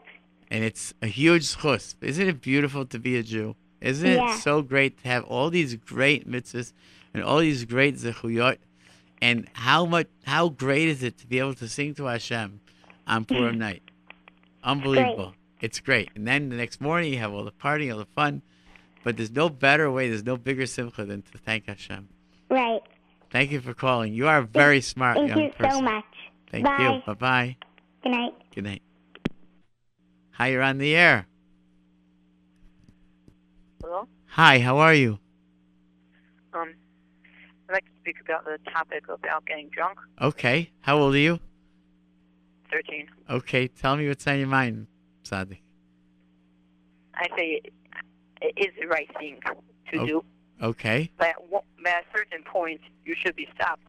[0.51, 1.95] And it's a huge chus.
[2.01, 3.55] Isn't it beautiful to be a Jew?
[3.81, 6.73] Isn't it so great to have all these great mitzvahs
[7.13, 8.57] and all these great zechuyot?
[9.25, 12.61] And how much, how great is it to be able to sing to Hashem
[13.07, 13.35] on hmm.
[13.35, 13.83] Purim night?
[14.63, 15.33] Unbelievable.
[15.63, 16.11] It's great.
[16.15, 18.43] And then the next morning you have all the party, all the fun.
[19.03, 22.07] But there's no better way, there's no bigger simcha than to thank Hashem.
[22.51, 22.83] Right.
[23.31, 24.13] Thank you for calling.
[24.13, 25.71] You are a very smart Thank young you person.
[25.71, 26.05] so much.
[26.51, 26.77] Thank Bye.
[26.79, 27.03] you.
[27.07, 27.57] Bye bye.
[28.03, 28.35] Good night.
[28.55, 28.83] Good night.
[30.33, 31.27] Hi, you're on the air.
[33.83, 34.07] Hello.
[34.27, 35.19] Hi, how are you?
[36.53, 36.75] Um,
[37.71, 39.99] I'd like to speak about the topic about getting drunk.
[40.21, 40.71] Okay.
[40.83, 41.41] How old are you?
[42.71, 43.07] Thirteen.
[43.31, 43.69] Okay.
[43.69, 44.87] Tell me what's on your mind,
[45.25, 45.59] Tzaddik.
[47.15, 47.63] I say
[48.43, 49.39] it, is the right thing
[49.93, 50.25] to do,
[50.61, 51.11] Okay.
[51.17, 53.87] but at, but at a certain point, you should be stopped.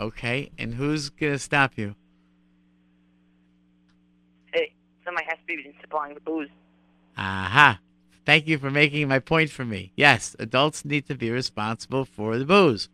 [0.00, 0.50] Okay.
[0.58, 1.94] And who's going to stop you?
[4.52, 4.72] Hey,
[5.04, 6.48] somebody has to be supplying the booze.
[7.18, 7.78] Aha.
[8.24, 9.92] Thank you for making my point for me.
[9.96, 12.88] Yes, adults need to be responsible for the booze.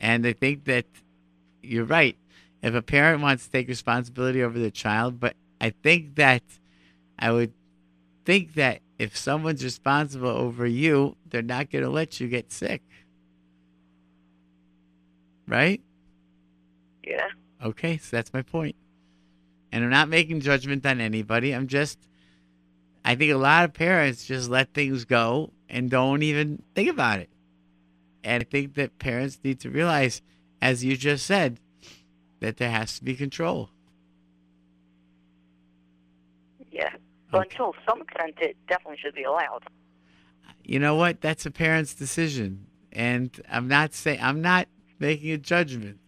[0.00, 0.86] And I think that
[1.62, 2.16] you're right.
[2.62, 6.42] If a parent wants to take responsibility over their child, but I think that
[7.18, 7.52] I would
[8.24, 12.82] think that if someone's responsible over you, they're not going to let you get sick.
[15.46, 15.82] Right?
[17.04, 17.28] Yeah.
[17.62, 18.76] Okay, so that's my point.
[19.72, 21.54] And I'm not making judgment on anybody.
[21.54, 21.98] I'm just,
[23.04, 27.20] I think a lot of parents just let things go and don't even think about
[27.20, 27.30] it.
[28.22, 30.22] And I think that parents need to realize,
[30.60, 31.58] as you just said,
[32.40, 33.70] that there has to be control.
[36.70, 36.90] Yeah.
[37.30, 39.64] But until some extent, it definitely should be allowed.
[40.64, 41.20] You know what?
[41.20, 42.66] That's a parent's decision.
[42.92, 44.68] And I'm not saying, I'm not
[44.98, 45.98] making a judgment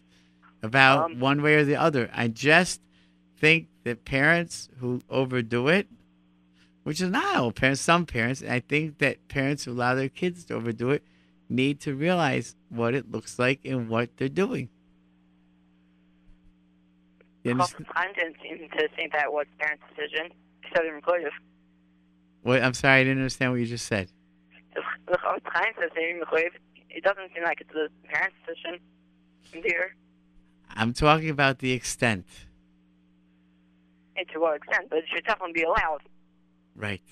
[0.61, 2.09] about um, one way or the other.
[2.13, 2.81] I just
[3.39, 5.87] think that parents who overdo it,
[6.83, 10.45] which is not all parents, some parents, I think that parents who allow their kids
[10.45, 11.03] to overdo it
[11.49, 14.69] need to realize what it looks like and what they're doing.
[17.43, 17.87] You understand?
[17.89, 20.31] Oftentimes, it seems to think that was parents' decision.
[20.75, 21.33] Of inclusive.
[22.41, 24.09] What, I'm sorry, I didn't understand what you just said.
[25.07, 26.23] Oftentimes, it seems
[26.89, 28.79] it doesn't seem like it's the parents' decision.
[29.61, 29.95] Dear,
[30.75, 32.25] I'm talking about the extent.
[34.15, 35.99] and to what extent, but it should definitely be allowed.
[36.75, 37.03] Right.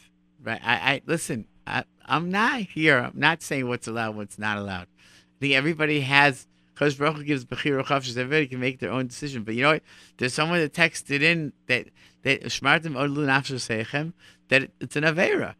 [0.41, 0.61] Right.
[0.63, 2.97] I, I listen, I, I'm not here.
[2.97, 4.87] I'm not saying what's allowed, what's not allowed.
[4.87, 9.43] I think everybody has because Baruch gives Bechir Chafshis, everybody can make their own decision.
[9.43, 9.83] But you know what?
[10.17, 11.87] There's someone that texted in that
[12.23, 14.13] that Shmartim Odlu Nafshu Seichem
[14.49, 15.55] that it's an Avera.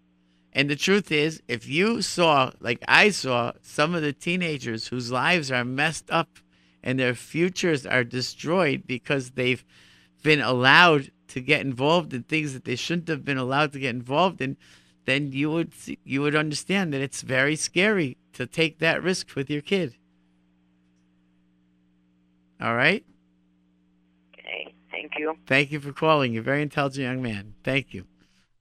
[0.53, 5.11] And the truth is, if you saw, like I saw, some of the teenagers whose
[5.11, 6.39] lives are messed up
[6.83, 9.63] and their futures are destroyed because they've
[10.23, 13.95] been allowed to get involved in things that they shouldn't have been allowed to get
[13.95, 14.57] involved in,
[15.05, 19.35] then you would see, you would understand that it's very scary to take that risk
[19.35, 19.95] with your kid.
[22.61, 23.03] All right.
[24.37, 25.35] Okay, thank you.
[25.47, 26.33] Thank you for calling.
[26.33, 27.55] You're a very intelligent young man.
[27.63, 28.05] Thank you.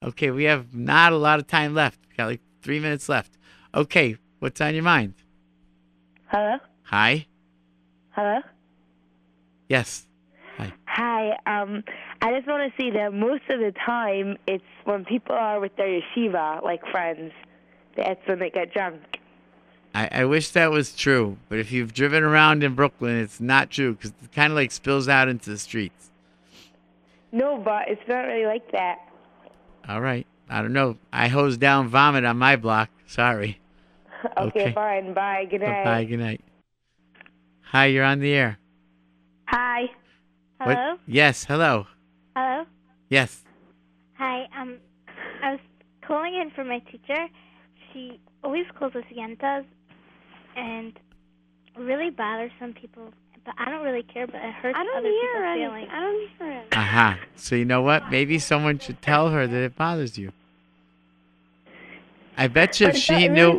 [0.02, 2.00] Okay, we have not a lot of time left.
[2.08, 3.36] We got like three minutes left.
[3.74, 5.14] Okay, what's on your mind?
[6.28, 6.56] Hello?
[6.84, 7.26] Hi.
[8.10, 8.40] Hello?
[9.68, 10.06] Yes.
[10.92, 11.36] Hi.
[11.46, 11.84] Um,
[12.20, 15.76] I just want to say that most of the time it's when people are with
[15.76, 17.32] their yeshiva, like friends,
[17.96, 19.00] that's when they get drunk.
[19.94, 23.70] I, I wish that was true, but if you've driven around in Brooklyn, it's not
[23.70, 26.10] true because it kind of like spills out into the streets.
[27.32, 28.98] No, but it's not really like that.
[29.88, 30.26] All right.
[30.48, 30.96] I don't know.
[31.12, 32.90] I hose down vomit on my block.
[33.06, 33.60] Sorry.
[34.36, 34.72] okay, Okay.
[34.72, 35.14] fine.
[35.14, 35.46] Bye.
[35.48, 35.84] Good night.
[35.84, 36.04] Bye.
[36.04, 36.40] Good night.
[37.62, 38.58] Hi, you're on the air.
[39.46, 39.88] Hi.
[40.66, 40.98] What- Hello.
[41.06, 41.44] Yes.
[41.44, 41.86] Hello.
[42.36, 42.66] Hello.
[43.08, 43.42] Yes.
[44.18, 44.46] Hi.
[44.58, 44.76] Um,
[45.42, 45.60] I was
[46.06, 47.28] calling in for my teacher.
[47.92, 49.64] She always calls us yentas,
[50.56, 50.92] and
[51.78, 53.12] really bothers some people.
[53.44, 54.26] But I don't really care.
[54.26, 55.70] But it hurts I don't other hear people's anything.
[55.70, 55.88] feelings.
[55.92, 56.68] I don't hear it.
[56.76, 57.18] Aha.
[57.36, 58.10] So you know what?
[58.10, 60.32] Maybe someone should tell her that it bothers you.
[62.36, 63.58] I bet you if she it knew.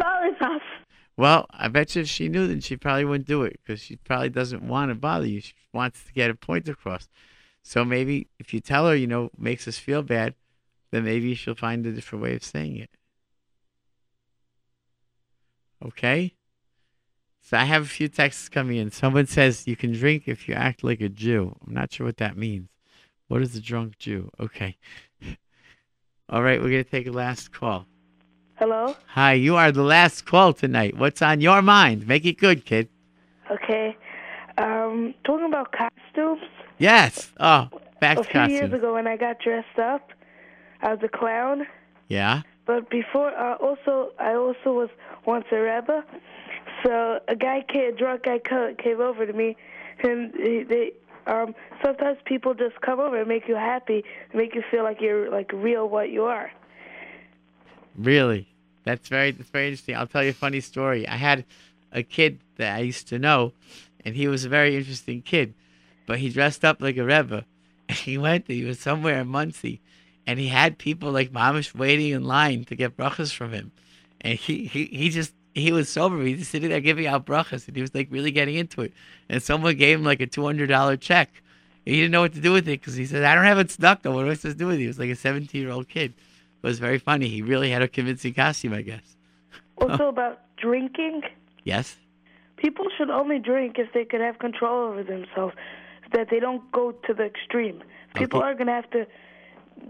[1.22, 3.96] Well, I bet you if she knew, then she probably wouldn't do it because she
[3.96, 5.40] probably doesn't want to bother you.
[5.40, 7.08] She wants to get a point across.
[7.62, 10.34] So maybe if you tell her, you know, makes us feel bad,
[10.90, 12.90] then maybe she'll find a different way of saying it.
[15.86, 16.34] Okay?
[17.40, 18.90] So I have a few texts coming in.
[18.90, 21.56] Someone says you can drink if you act like a Jew.
[21.68, 22.70] I'm not sure what that means.
[23.28, 24.32] What is a drunk Jew?
[24.40, 24.76] Okay.
[26.30, 27.86] All right, we're going to take a last call.
[28.62, 28.96] Hello?
[29.08, 30.96] Hi, you are the last call tonight.
[30.96, 32.08] What's on your mind?
[32.08, 32.90] Make it good, kid.
[33.50, 33.98] Okay.
[34.60, 36.44] Um, talking about costumes.
[36.78, 37.32] Yes.
[37.40, 40.12] Oh, back a few years ago when I got dressed up,
[40.84, 41.66] I was a clown.
[42.08, 42.44] Yeah.
[42.68, 44.90] But before, uh, also, I also was
[45.26, 46.06] once a rebbe.
[46.86, 48.42] So a guy came, a drunk guy
[48.78, 49.58] came over to me,
[50.04, 50.92] and he, they,
[51.26, 54.04] um, sometimes people just come over and make you happy,
[54.36, 56.52] make you feel like you're like real what you are.
[57.98, 58.51] Really?
[58.84, 59.96] That's very that's very interesting.
[59.96, 61.08] I'll tell you a funny story.
[61.08, 61.46] I had
[61.92, 63.54] a kid that I used to know,
[64.04, 65.54] and he was a very interesting kid,
[66.06, 67.46] but he dressed up like a rebbe.
[67.90, 68.48] And he went.
[68.48, 69.82] He was somewhere in Monsey,
[70.26, 73.72] and he had people like mamish waiting in line to get brachas from him,
[74.22, 75.34] and he he he just.
[75.54, 76.24] He was sober.
[76.24, 78.94] He was sitting there giving out brachas, and he was like really getting into it.
[79.28, 81.30] And someone gave him like a two hundred dollar check.
[81.84, 83.70] He didn't know what to do with it because he said, "I don't have it
[83.70, 84.06] stuck.
[84.06, 85.90] What am I supposed to do with it?" He was like a seventeen year old
[85.90, 86.14] kid.
[86.64, 87.28] It was very funny.
[87.28, 89.18] He really had a convincing costume, I guess.
[89.78, 90.10] Oh, also oh.
[90.10, 91.24] about drinking.
[91.64, 91.98] Yes.
[92.58, 95.56] People should only drink if they can have control over themselves,
[96.14, 97.84] that they don't go to the extreme.
[98.14, 98.48] People Okay.
[98.50, 99.08] are gonna have to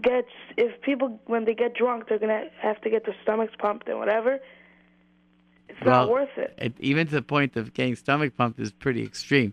[0.00, 3.88] get if people when they get drunk, they're gonna have to get their stomachs pumped
[3.88, 4.40] and whatever.
[5.68, 6.74] It's not worth it.
[6.80, 9.52] Even to the point of getting stomach pumped is pretty extreme.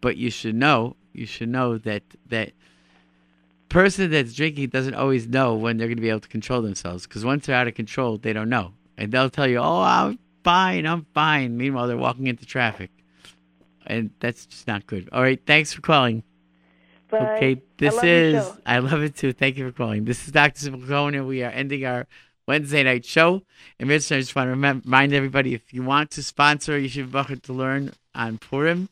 [0.00, 2.52] But you should know, you should know that that
[3.70, 7.06] person that's drinking doesn't always know when they're going to be able to control themselves.
[7.06, 10.18] Because once they're out of control, they don't know, and they'll tell you, "Oh, I'm
[10.44, 12.90] fine, I'm fine." Meanwhile, they're walking into traffic,
[13.86, 15.08] and that's just not good.
[15.12, 16.22] All right, thanks for calling.
[17.08, 17.36] Bye.
[17.36, 18.52] Okay, this your is.
[18.66, 19.32] I love it too.
[19.32, 20.04] Thank you for calling.
[20.04, 20.60] This is Dr.
[20.60, 22.06] Simcha Cohen, and we are ending our
[22.46, 23.42] Wednesday night show.
[23.78, 27.40] And Mitch, I just want to remind everybody if you want to sponsor Yeshiva Bacher
[27.42, 28.88] to learn on Purim,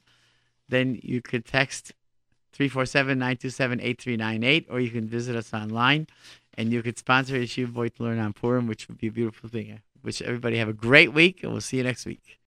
[0.68, 1.92] then you could text
[2.58, 6.08] 347-927-8398, or you can visit us online,
[6.54, 9.72] and you could sponsor Yeshiva to learn on Purim, which would be a beautiful thing.
[9.72, 12.36] I wish everybody have a great week, and we'll see you next week.